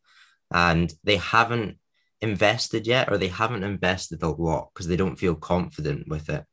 and 0.51 0.95
they 1.05 1.17
haven't 1.17 1.77
invested 2.25 2.87
yet 2.87 3.11
or 3.11 3.17
they 3.17 3.29
haven't 3.29 3.63
invested 3.63 4.23
a 4.23 4.29
lot 4.29 4.71
because 4.73 4.89
they 4.89 4.97
don't 4.97 5.19
feel 5.19 5.35
confident 5.35 6.09
with 6.09 6.29
it 6.29 6.45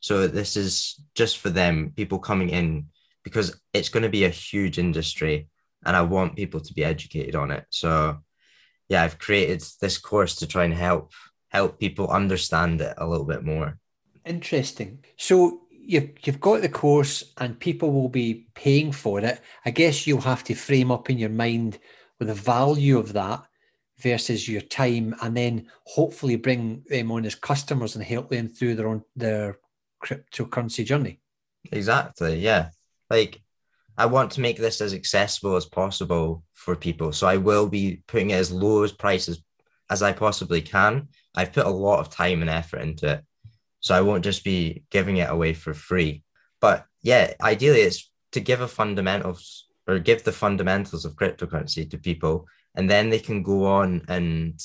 so 0.00 0.26
this 0.26 0.56
is 0.56 1.00
just 1.14 1.38
for 1.38 1.50
them 1.50 1.92
people 1.94 2.18
coming 2.18 2.48
in 2.48 2.86
because 3.22 3.60
it's 3.74 3.90
going 3.90 4.02
to 4.02 4.08
be 4.08 4.24
a 4.24 4.30
huge 4.30 4.78
industry 4.78 5.48
and 5.84 5.94
i 5.94 6.00
want 6.00 6.36
people 6.36 6.60
to 6.60 6.72
be 6.72 6.84
educated 6.84 7.34
on 7.34 7.50
it 7.50 7.64
so 7.70 8.18
yeah, 8.88 9.02
I've 9.02 9.18
created 9.18 9.64
this 9.80 9.98
course 9.98 10.36
to 10.36 10.46
try 10.46 10.64
and 10.64 10.74
help 10.74 11.12
help 11.48 11.78
people 11.78 12.08
understand 12.08 12.80
it 12.80 12.94
a 12.98 13.06
little 13.06 13.24
bit 13.24 13.44
more. 13.44 13.78
Interesting. 14.24 15.04
So 15.16 15.62
you've 15.70 16.10
you've 16.22 16.40
got 16.40 16.62
the 16.62 16.68
course 16.68 17.32
and 17.38 17.58
people 17.58 17.92
will 17.92 18.08
be 18.08 18.48
paying 18.54 18.92
for 18.92 19.20
it. 19.20 19.40
I 19.64 19.70
guess 19.70 20.06
you'll 20.06 20.20
have 20.20 20.44
to 20.44 20.54
frame 20.54 20.90
up 20.90 21.10
in 21.10 21.18
your 21.18 21.30
mind 21.30 21.78
with 22.18 22.28
the 22.28 22.34
value 22.34 22.98
of 22.98 23.12
that 23.12 23.45
versus 24.00 24.48
your 24.48 24.60
time 24.60 25.14
and 25.22 25.36
then 25.36 25.66
hopefully 25.84 26.36
bring 26.36 26.82
them 26.88 27.10
on 27.10 27.24
as 27.24 27.34
customers 27.34 27.94
and 27.94 28.04
help 28.04 28.28
them 28.28 28.48
through 28.48 28.74
their 28.74 28.88
own 28.88 29.02
their 29.14 29.58
cryptocurrency 30.04 30.84
journey. 30.84 31.20
Exactly. 31.72 32.38
Yeah. 32.38 32.70
Like 33.10 33.40
I 33.96 34.06
want 34.06 34.32
to 34.32 34.40
make 34.40 34.58
this 34.58 34.80
as 34.80 34.92
accessible 34.92 35.56
as 35.56 35.64
possible 35.64 36.44
for 36.52 36.76
people. 36.76 37.12
So 37.12 37.26
I 37.26 37.38
will 37.38 37.68
be 37.68 38.02
putting 38.06 38.30
it 38.30 38.34
as 38.34 38.52
low 38.52 38.82
as 38.82 38.92
prices 38.92 39.42
as 39.90 40.02
I 40.02 40.12
possibly 40.12 40.60
can. 40.60 41.08
I've 41.34 41.52
put 41.52 41.66
a 41.66 41.70
lot 41.70 42.00
of 42.00 42.10
time 42.10 42.42
and 42.42 42.50
effort 42.50 42.80
into 42.80 43.12
it. 43.14 43.24
So 43.80 43.94
I 43.94 44.00
won't 44.00 44.24
just 44.24 44.44
be 44.44 44.82
giving 44.90 45.18
it 45.18 45.30
away 45.30 45.54
for 45.54 45.72
free. 45.72 46.24
But 46.60 46.86
yeah, 47.02 47.32
ideally 47.40 47.80
it's 47.80 48.10
to 48.32 48.40
give 48.40 48.60
a 48.60 48.68
fundamentals 48.68 49.66
or 49.86 49.98
give 49.98 50.24
the 50.24 50.32
fundamentals 50.32 51.04
of 51.04 51.14
cryptocurrency 51.14 51.88
to 51.90 51.98
people. 51.98 52.46
And 52.76 52.88
then 52.88 53.10
they 53.10 53.18
can 53.18 53.42
go 53.42 53.66
on 53.66 54.02
and 54.08 54.60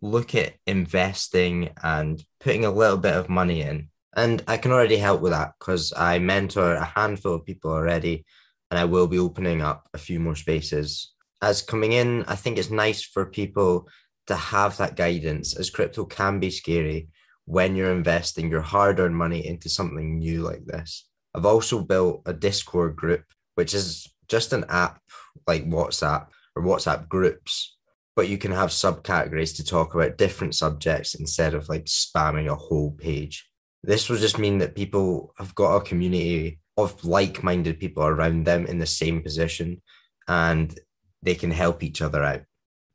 look 0.00 0.34
at 0.34 0.54
investing 0.66 1.70
and 1.82 2.24
putting 2.40 2.64
a 2.64 2.70
little 2.70 2.96
bit 2.96 3.14
of 3.14 3.28
money 3.28 3.62
in. 3.62 3.88
And 4.16 4.42
I 4.48 4.56
can 4.56 4.72
already 4.72 4.96
help 4.96 5.20
with 5.20 5.32
that 5.32 5.52
because 5.58 5.92
I 5.96 6.18
mentor 6.18 6.74
a 6.74 6.84
handful 6.84 7.34
of 7.34 7.44
people 7.44 7.70
already 7.70 8.24
and 8.70 8.78
I 8.78 8.84
will 8.84 9.06
be 9.06 9.18
opening 9.18 9.62
up 9.62 9.88
a 9.94 9.98
few 9.98 10.20
more 10.20 10.36
spaces. 10.36 11.12
As 11.42 11.62
coming 11.62 11.92
in, 11.92 12.24
I 12.24 12.36
think 12.36 12.58
it's 12.58 12.70
nice 12.70 13.02
for 13.02 13.26
people 13.26 13.88
to 14.26 14.36
have 14.36 14.76
that 14.76 14.96
guidance, 14.96 15.56
as 15.56 15.70
crypto 15.70 16.04
can 16.04 16.38
be 16.38 16.50
scary 16.50 17.08
when 17.46 17.74
you're 17.74 17.92
investing 17.92 18.48
your 18.48 18.60
hard 18.60 19.00
earned 19.00 19.16
money 19.16 19.44
into 19.44 19.68
something 19.68 20.18
new 20.18 20.42
like 20.42 20.64
this. 20.66 21.08
I've 21.34 21.46
also 21.46 21.82
built 21.82 22.22
a 22.26 22.32
Discord 22.32 22.94
group, 22.94 23.24
which 23.54 23.74
is 23.74 24.06
just 24.28 24.52
an 24.52 24.64
app 24.68 25.00
like 25.46 25.68
WhatsApp 25.68 26.28
or 26.60 26.78
WhatsApp 26.78 27.08
groups, 27.08 27.76
but 28.16 28.28
you 28.28 28.38
can 28.38 28.52
have 28.52 28.70
subcategories 28.70 29.56
to 29.56 29.64
talk 29.64 29.94
about 29.94 30.18
different 30.18 30.54
subjects 30.54 31.14
instead 31.14 31.54
of 31.54 31.68
like 31.68 31.84
spamming 31.86 32.50
a 32.50 32.54
whole 32.54 32.92
page. 32.92 33.48
This 33.82 34.08
will 34.08 34.18
just 34.18 34.38
mean 34.38 34.58
that 34.58 34.76
people 34.76 35.32
have 35.38 35.54
got 35.54 35.76
a 35.76 35.84
community 35.84 36.60
of 36.76 37.04
like-minded 37.04 37.78
people 37.78 38.04
around 38.04 38.44
them 38.44 38.66
in 38.66 38.78
the 38.78 38.86
same 38.86 39.22
position 39.22 39.80
and 40.28 40.78
they 41.22 41.34
can 41.34 41.50
help 41.50 41.82
each 41.82 42.02
other 42.02 42.22
out 42.22 42.42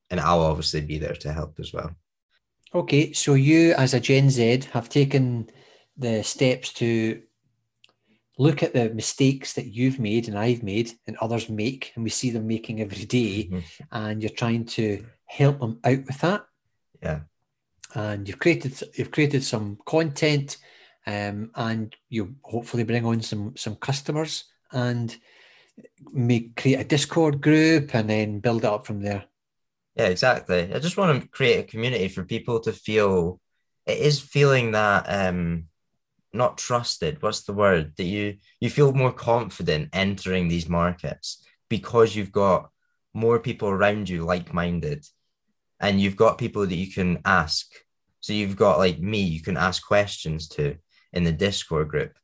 and 0.09 0.19
i'll 0.19 0.41
obviously 0.41 0.81
be 0.81 0.97
there 0.97 1.15
to 1.15 1.31
help 1.31 1.59
as 1.59 1.73
well 1.73 1.91
okay 2.73 3.11
so 3.13 3.33
you 3.33 3.73
as 3.73 3.93
a 3.93 3.99
gen 3.99 4.29
z 4.29 4.61
have 4.71 4.89
taken 4.89 5.47
the 5.97 6.23
steps 6.23 6.73
to 6.73 7.21
look 8.37 8.63
at 8.63 8.73
the 8.73 8.89
mistakes 8.89 9.53
that 9.53 9.67
you've 9.67 9.99
made 9.99 10.27
and 10.27 10.37
i've 10.37 10.63
made 10.63 10.91
and 11.07 11.17
others 11.17 11.49
make 11.49 11.91
and 11.95 12.03
we 12.03 12.09
see 12.09 12.29
them 12.29 12.47
making 12.47 12.81
every 12.81 13.05
day, 13.05 13.49
mm-hmm. 13.51 13.59
and 13.91 14.21
you're 14.21 14.29
trying 14.29 14.65
to 14.65 15.05
help 15.25 15.59
them 15.59 15.79
out 15.83 16.05
with 16.05 16.19
that 16.21 16.45
yeah 17.01 17.19
and 17.95 18.27
you've 18.27 18.39
created 18.39 18.79
you've 18.95 19.11
created 19.11 19.43
some 19.43 19.77
content 19.85 20.57
um, 21.07 21.51
and 21.55 21.95
you 22.09 22.35
hopefully 22.43 22.83
bring 22.83 23.05
on 23.05 23.21
some 23.21 23.55
some 23.55 23.75
customers 23.75 24.45
and 24.71 25.15
make 26.11 26.55
create 26.55 26.79
a 26.79 26.83
Discord 26.83 27.41
group 27.41 27.93
and 27.93 28.09
then 28.09 28.39
build 28.39 28.63
it 28.63 28.71
up 28.71 28.85
from 28.85 29.01
there. 29.01 29.25
Yeah, 29.95 30.07
exactly. 30.07 30.73
I 30.73 30.79
just 30.79 30.97
want 30.97 31.21
to 31.21 31.27
create 31.27 31.59
a 31.59 31.63
community 31.63 32.07
for 32.07 32.23
people 32.23 32.59
to 32.61 32.73
feel 32.73 33.39
it 33.85 33.99
is 33.99 34.19
feeling 34.19 34.71
that 34.71 35.05
um 35.07 35.65
not 36.35 36.57
trusted. 36.57 37.21
What's 37.21 37.43
the 37.43 37.53
word? 37.53 37.93
That 37.97 38.03
you 38.03 38.37
you 38.59 38.69
feel 38.69 38.93
more 38.93 39.13
confident 39.13 39.89
entering 39.93 40.47
these 40.47 40.69
markets 40.69 41.45
because 41.69 42.15
you've 42.15 42.31
got 42.31 42.69
more 43.13 43.39
people 43.39 43.69
around 43.69 44.09
you 44.09 44.23
like-minded 44.23 45.05
and 45.79 45.99
you've 45.99 46.15
got 46.15 46.37
people 46.37 46.65
that 46.65 46.75
you 46.75 46.91
can 46.91 47.19
ask. 47.25 47.67
So 48.19 48.33
you've 48.33 48.55
got 48.55 48.77
like 48.77 48.99
me, 48.99 49.21
you 49.21 49.41
can 49.41 49.57
ask 49.57 49.85
questions 49.85 50.47
to 50.49 50.75
in 51.13 51.23
the 51.23 51.31
Discord 51.31 51.89
group. 51.89 52.17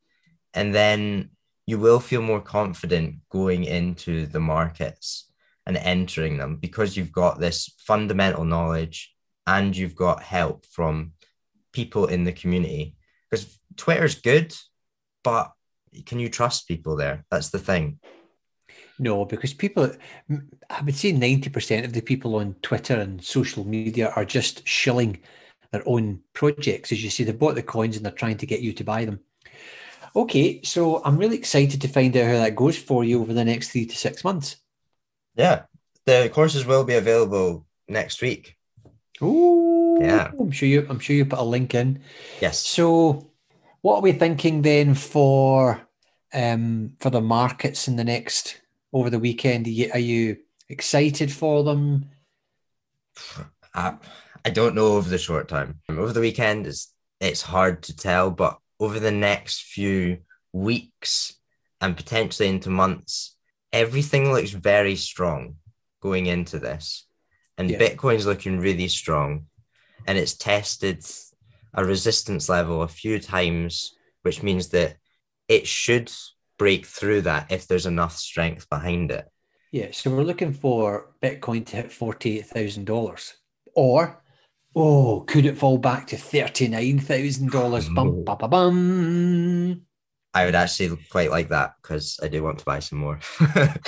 And 0.53 0.75
then 0.75 1.31
you 1.65 1.79
will 1.79 1.99
feel 1.99 2.21
more 2.21 2.41
confident 2.41 3.15
going 3.29 3.63
into 3.63 4.25
the 4.25 4.39
markets 4.39 5.31
and 5.65 5.77
entering 5.77 6.37
them 6.37 6.57
because 6.57 6.97
you've 6.97 7.11
got 7.11 7.39
this 7.39 7.73
fundamental 7.77 8.43
knowledge 8.43 9.15
and 9.47 9.75
you've 9.75 9.95
got 9.95 10.23
help 10.23 10.65
from 10.65 11.13
people 11.71 12.07
in 12.07 12.23
the 12.23 12.33
community. 12.33 12.95
Because 13.29 13.57
Twitter's 13.81 14.21
good, 14.21 14.55
but 15.23 15.51
can 16.05 16.19
you 16.19 16.29
trust 16.29 16.67
people 16.67 16.95
there? 16.95 17.25
That's 17.31 17.49
the 17.49 17.57
thing. 17.57 17.99
No, 18.99 19.25
because 19.25 19.55
people, 19.55 19.91
I 20.69 20.81
would 20.83 20.95
say 20.95 21.11
90% 21.11 21.85
of 21.85 21.91
the 21.91 22.01
people 22.01 22.35
on 22.35 22.53
Twitter 22.61 22.99
and 22.99 23.23
social 23.23 23.65
media 23.65 24.13
are 24.15 24.23
just 24.23 24.67
shilling 24.67 25.21
their 25.71 25.81
own 25.87 26.19
projects. 26.33 26.91
As 26.91 27.03
you 27.03 27.09
see, 27.09 27.23
they 27.23 27.31
bought 27.31 27.55
the 27.55 27.63
coins 27.63 27.97
and 27.97 28.05
they're 28.05 28.11
trying 28.11 28.37
to 28.37 28.45
get 28.45 28.61
you 28.61 28.71
to 28.73 28.83
buy 28.83 29.03
them. 29.05 29.21
Okay, 30.15 30.61
so 30.61 31.03
I'm 31.03 31.17
really 31.17 31.37
excited 31.37 31.81
to 31.81 31.87
find 31.87 32.15
out 32.15 32.27
how 32.27 32.37
that 32.37 32.55
goes 32.55 32.77
for 32.77 33.03
you 33.03 33.19
over 33.19 33.33
the 33.33 33.45
next 33.45 33.71
three 33.71 33.87
to 33.87 33.97
six 33.97 34.23
months. 34.23 34.57
Yeah, 35.35 35.63
the 36.05 36.29
courses 36.31 36.67
will 36.67 36.83
be 36.83 36.93
available 36.93 37.65
next 37.87 38.21
week. 38.21 38.55
Oh, 39.21 39.97
yeah. 39.99 40.29
I'm 40.39 40.51
sure 40.51 40.69
you. 40.69 40.85
I'm 40.87 40.99
sure 40.99 41.15
you 41.15 41.25
put 41.25 41.39
a 41.39 41.43
link 41.43 41.73
in. 41.73 42.01
Yes. 42.41 42.59
So, 42.59 43.30
what 43.81 43.97
are 43.97 44.01
we 44.01 44.11
thinking 44.11 44.61
then 44.61 44.95
for 44.95 45.81
um 46.33 46.93
for 46.99 47.09
the 47.09 47.21
markets 47.21 47.87
in 47.87 47.95
the 47.95 48.03
next 48.03 48.61
over 48.93 49.09
the 49.09 49.19
weekend? 49.19 49.67
Are 49.67 49.71
you, 49.71 49.91
are 49.93 49.99
you 49.99 50.37
excited 50.69 51.31
for 51.31 51.63
them? 51.63 52.09
Uh, 53.73 53.93
I 54.43 54.49
don't 54.49 54.75
know 54.75 54.93
over 54.93 55.09
the 55.09 55.17
short 55.17 55.47
time. 55.47 55.79
Over 55.89 56.13
the 56.13 56.19
weekend, 56.19 56.67
it's 56.67 56.93
it's 57.19 57.41
hard 57.41 57.83
to 57.83 57.95
tell, 57.95 58.31
but 58.31 58.57
over 58.79 58.99
the 58.99 59.11
next 59.11 59.61
few 59.61 60.19
weeks 60.53 61.35
and 61.79 61.95
potentially 61.95 62.49
into 62.49 62.69
months, 62.69 63.35
everything 63.71 64.31
looks 64.31 64.51
very 64.51 64.95
strong 64.95 65.55
going 66.01 66.25
into 66.25 66.59
this. 66.59 67.05
And 67.57 67.69
yeah. 67.69 67.77
Bitcoin's 67.77 68.25
looking 68.25 68.59
really 68.59 68.87
strong. 68.87 69.45
And 70.07 70.17
it's 70.17 70.33
tested 70.33 71.05
a 71.73 71.85
resistance 71.85 72.49
level 72.49 72.81
a 72.81 72.87
few 72.87 73.19
times, 73.19 73.95
which 74.23 74.43
means 74.43 74.69
that 74.69 74.97
it 75.47 75.67
should 75.67 76.11
break 76.57 76.85
through 76.85 77.21
that 77.21 77.51
if 77.51 77.67
there's 77.67 77.85
enough 77.85 78.15
strength 78.17 78.69
behind 78.69 79.11
it. 79.11 79.25
Yeah, 79.71 79.87
so 79.91 80.11
we're 80.11 80.23
looking 80.23 80.53
for 80.53 81.13
Bitcoin 81.21 81.65
to 81.67 81.77
hit 81.77 81.91
forty-eight 81.91 82.47
thousand 82.47 82.85
dollars, 82.85 83.33
or 83.73 84.21
oh, 84.75 85.21
could 85.21 85.45
it 85.45 85.57
fall 85.57 85.77
back 85.77 86.07
to 86.07 86.17
thirty-nine 86.17 86.99
thousand 86.99 87.51
dollars? 87.51 87.87
Bum 87.89 88.23
ba 88.25 88.35
ba 88.35 88.47
bum. 88.47 89.81
I 90.33 90.45
would 90.45 90.55
actually 90.55 90.97
quite 91.09 91.31
like 91.31 91.49
that 91.49 91.73
because 91.81 92.19
I 92.21 92.27
do 92.27 92.43
want 92.43 92.59
to 92.59 92.65
buy 92.65 92.79
some 92.79 92.99
more. 92.99 93.19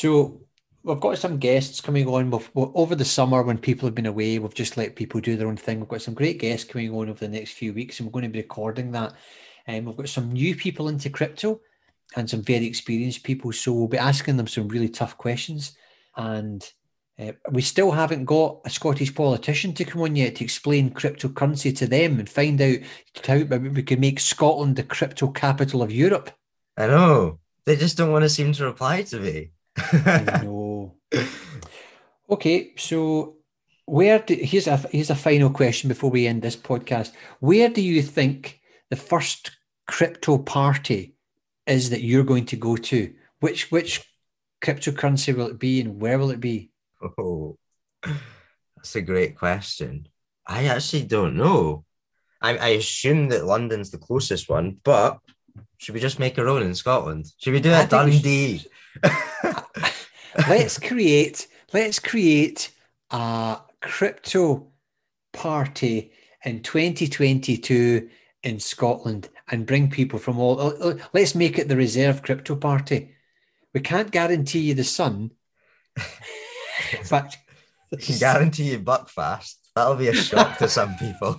So 0.00 0.39
we've 0.82 1.00
got 1.00 1.18
some 1.18 1.38
guests 1.38 1.80
coming 1.80 2.06
on. 2.08 2.30
We've, 2.30 2.50
over 2.54 2.94
the 2.94 3.04
summer 3.04 3.42
when 3.42 3.58
people 3.58 3.86
have 3.86 3.94
been 3.94 4.06
away, 4.06 4.38
we've 4.38 4.54
just 4.54 4.76
let 4.76 4.96
people 4.96 5.20
do 5.20 5.36
their 5.36 5.48
own 5.48 5.56
thing. 5.56 5.80
We've 5.80 5.88
got 5.88 6.02
some 6.02 6.14
great 6.14 6.38
guests 6.38 6.70
coming 6.70 6.94
on 6.94 7.08
over 7.08 7.18
the 7.18 7.28
next 7.28 7.52
few 7.52 7.72
weeks, 7.72 7.98
and 7.98 8.06
we're 8.06 8.12
going 8.12 8.24
to 8.24 8.30
be 8.30 8.40
recording 8.40 8.92
that. 8.92 9.14
And 9.66 9.86
we've 9.86 9.96
got 9.96 10.08
some 10.08 10.32
new 10.32 10.56
people 10.56 10.88
into 10.88 11.10
crypto 11.10 11.60
and 12.16 12.28
some 12.28 12.42
very 12.42 12.66
experienced 12.66 13.22
people. 13.22 13.52
So 13.52 13.72
we'll 13.72 13.88
be 13.88 13.98
asking 13.98 14.36
them 14.36 14.46
some 14.46 14.68
really 14.68 14.88
tough 14.88 15.16
questions. 15.16 15.76
And 16.16 16.68
uh, 17.20 17.32
we 17.50 17.62
still 17.62 17.90
haven't 17.90 18.24
got 18.24 18.60
a 18.64 18.70
Scottish 18.70 19.14
politician 19.14 19.74
to 19.74 19.84
come 19.84 20.02
on 20.02 20.16
yet 20.16 20.36
to 20.36 20.44
explain 20.44 20.90
cryptocurrency 20.90 21.76
to 21.76 21.86
them 21.86 22.18
and 22.18 22.28
find 22.28 22.60
out 22.60 22.78
how 23.26 23.36
we 23.36 23.82
can 23.82 24.00
make 24.00 24.18
Scotland 24.18 24.76
the 24.76 24.82
crypto 24.82 25.28
capital 25.28 25.82
of 25.82 25.92
Europe. 25.92 26.30
I 26.76 26.86
know. 26.86 27.38
They 27.66 27.76
just 27.76 27.98
don't 27.98 28.10
want 28.10 28.24
to 28.24 28.30
seem 28.30 28.52
to 28.54 28.64
reply 28.64 29.02
to 29.02 29.20
me. 29.20 29.50
I 29.76 30.40
know. 30.42 30.69
Okay, 32.30 32.72
so 32.76 33.36
where 33.86 34.20
do, 34.20 34.34
here's 34.34 34.68
a 34.68 34.76
here's 34.76 35.10
a 35.10 35.16
final 35.16 35.50
question 35.50 35.88
before 35.88 36.10
we 36.10 36.26
end 36.26 36.42
this 36.42 36.56
podcast. 36.56 37.12
Where 37.40 37.68
do 37.68 37.82
you 37.82 38.02
think 38.02 38.60
the 38.88 38.96
first 38.96 39.50
crypto 39.88 40.38
party 40.38 41.16
is 41.66 41.90
that 41.90 42.02
you're 42.02 42.24
going 42.24 42.46
to 42.46 42.56
go 42.56 42.76
to? 42.76 43.12
Which 43.40 43.72
which 43.72 44.04
cryptocurrency 44.62 45.34
will 45.34 45.48
it 45.48 45.58
be 45.58 45.80
and 45.80 46.00
where 46.00 46.18
will 46.18 46.30
it 46.30 46.40
be? 46.40 46.70
Oh, 47.18 47.58
that's 48.04 48.94
a 48.94 49.00
great 49.00 49.36
question. 49.36 50.06
I 50.46 50.66
actually 50.66 51.04
don't 51.04 51.36
know. 51.36 51.84
I, 52.40 52.56
I 52.56 52.68
assume 52.68 53.28
that 53.30 53.44
London's 53.44 53.90
the 53.90 53.98
closest 53.98 54.48
one, 54.48 54.78
but 54.84 55.18
should 55.78 55.94
we 55.94 56.00
just 56.00 56.18
make 56.18 56.38
our 56.38 56.48
own 56.48 56.62
in 56.62 56.74
Scotland? 56.74 57.26
Should 57.38 57.54
we 57.54 57.60
do 57.60 57.72
I 57.72 57.82
it 57.82 57.90
think 57.90 57.90
Dundee? 57.90 58.64
Let's 60.48 60.78
create 60.78 61.46
let's 61.72 61.98
create 61.98 62.70
a 63.10 63.58
crypto 63.80 64.68
party 65.32 66.12
in 66.44 66.62
2022 66.62 68.08
in 68.42 68.60
Scotland 68.60 69.28
and 69.48 69.66
bring 69.66 69.90
people 69.90 70.18
from 70.18 70.38
all 70.38 70.60
uh, 70.60 70.68
uh, 70.80 70.98
let's 71.12 71.34
make 71.34 71.58
it 71.58 71.68
the 71.68 71.76
reserve 71.76 72.22
crypto 72.22 72.56
party. 72.56 73.14
We 73.74 73.80
can't 73.80 74.10
guarantee 74.10 74.60
you 74.60 74.74
the 74.74 74.84
sun. 74.84 75.32
But 77.10 77.36
I 77.92 77.96
can 77.96 78.18
guarantee 78.18 78.70
you 78.70 78.78
Buckfast. 78.80 79.56
That'll 79.74 79.96
be 79.96 80.08
a 80.08 80.14
shock 80.14 80.58
to 80.58 80.68
some 80.68 80.96
people. 80.96 81.36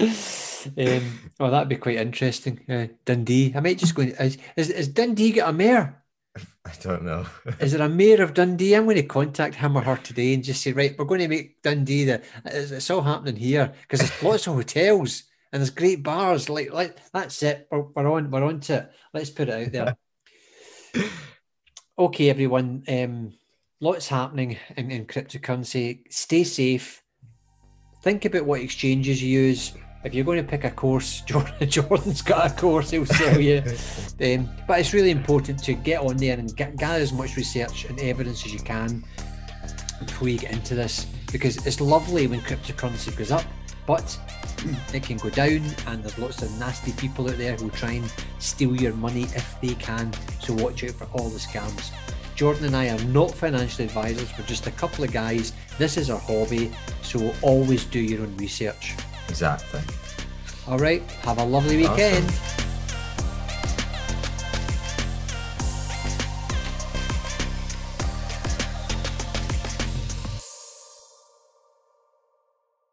um, 0.00 1.18
oh 1.40 1.50
that'd 1.50 1.68
be 1.68 1.76
quite 1.76 1.96
interesting. 1.96 2.60
Uh, 2.68 2.86
Dundee. 3.04 3.52
I 3.54 3.60
might 3.60 3.78
just 3.78 3.94
go 3.94 4.02
is, 4.02 4.38
is, 4.56 4.70
is 4.70 4.88
Dundee 4.88 5.32
got 5.32 5.50
a 5.50 5.52
mayor 5.52 6.01
I 6.64 6.72
don't 6.80 7.04
know. 7.04 7.26
Is 7.60 7.72
there 7.72 7.86
a 7.86 7.88
mayor 7.88 8.22
of 8.22 8.34
Dundee? 8.34 8.74
I'm 8.74 8.84
going 8.84 8.96
to 8.96 9.02
contact 9.02 9.56
him 9.56 9.76
or 9.76 9.82
her 9.82 9.96
today 9.96 10.34
and 10.34 10.44
just 10.44 10.62
say, 10.62 10.72
right, 10.72 10.94
we're 10.98 11.04
going 11.04 11.20
to 11.20 11.28
make 11.28 11.62
Dundee 11.62 12.04
the. 12.04 12.22
It's, 12.44 12.70
it's 12.70 12.90
all 12.90 13.02
happening 13.02 13.36
here 13.36 13.72
because 13.82 14.00
there's 14.00 14.22
lots 14.22 14.46
of 14.46 14.54
hotels 14.54 15.24
and 15.52 15.60
there's 15.60 15.70
great 15.70 16.02
bars. 16.02 16.48
Like, 16.48 16.72
like 16.72 16.98
that's 17.12 17.42
it. 17.42 17.68
We're, 17.70 17.82
we're 17.82 18.12
on. 18.12 18.30
We're 18.30 18.44
on 18.44 18.60
to 18.60 18.74
it. 18.74 18.92
Let's 19.12 19.30
put 19.30 19.48
it 19.48 19.66
out 19.74 19.96
there. 20.94 21.04
okay, 21.98 22.30
everyone. 22.30 22.84
Um, 22.88 23.34
lots 23.80 24.08
happening 24.08 24.58
in, 24.76 24.90
in 24.90 25.06
cryptocurrency. 25.06 26.10
Stay 26.10 26.44
safe. 26.44 27.02
Think 28.02 28.24
about 28.24 28.46
what 28.46 28.60
exchanges 28.60 29.22
you 29.22 29.40
use. 29.40 29.72
If 30.04 30.14
you're 30.14 30.24
going 30.24 30.44
to 30.44 30.48
pick 30.48 30.64
a 30.64 30.70
course, 30.70 31.20
Jordan, 31.26 31.68
Jordan's 31.68 32.22
got 32.22 32.50
a 32.50 32.54
course 32.54 32.90
he'll 32.90 33.06
sell 33.06 33.40
you. 33.40 33.62
Um, 34.22 34.48
but 34.68 34.78
it's 34.78 34.92
really 34.92 35.10
important 35.10 35.64
to 35.64 35.72
get 35.72 36.00
on 36.00 36.16
there 36.16 36.38
and 36.38 36.54
get, 36.54 36.76
gather 36.76 37.02
as 37.02 37.12
much 37.12 37.36
research 37.36 37.86
and 37.86 37.98
evidence 37.98 38.46
as 38.46 38.52
you 38.52 38.60
can 38.60 39.02
before 39.98 40.28
you 40.28 40.38
get 40.38 40.52
into 40.52 40.76
this 40.76 41.06
because 41.32 41.66
it's 41.66 41.80
lovely 41.80 42.26
when 42.26 42.40
cryptocurrency 42.42 43.16
goes 43.16 43.32
up, 43.32 43.44
but 43.86 44.16
it 44.94 45.02
can 45.02 45.16
go 45.16 45.30
down, 45.30 45.62
and 45.88 46.04
there's 46.04 46.18
lots 46.18 46.42
of 46.42 46.56
nasty 46.58 46.92
people 46.92 47.28
out 47.28 47.38
there 47.38 47.56
who 47.56 47.70
try 47.70 47.92
and 47.92 48.12
steal 48.38 48.76
your 48.76 48.92
money 48.92 49.22
if 49.22 49.56
they 49.60 49.74
can. 49.74 50.12
So 50.40 50.52
watch 50.54 50.84
out 50.84 50.90
for 50.90 51.06
all 51.14 51.30
the 51.30 51.38
scams. 51.38 51.90
Jordan 52.36 52.66
and 52.66 52.76
I 52.76 52.90
are 52.90 53.04
not 53.06 53.34
financial 53.34 53.84
advisors, 53.84 54.30
we're 54.38 54.46
just 54.46 54.66
a 54.66 54.70
couple 54.72 55.04
of 55.04 55.12
guys. 55.12 55.52
This 55.78 55.96
is 55.96 56.10
our 56.10 56.18
hobby, 56.18 56.70
so 57.02 57.34
always 57.42 57.84
do 57.86 57.98
your 57.98 58.22
own 58.22 58.36
research. 58.36 58.94
Exactly. 59.32 59.80
All 60.68 60.78
right, 60.78 61.00
have 61.24 61.38
a 61.38 61.44
lovely 61.44 61.82
Awesome. 61.86 61.92
weekend. 61.92 62.61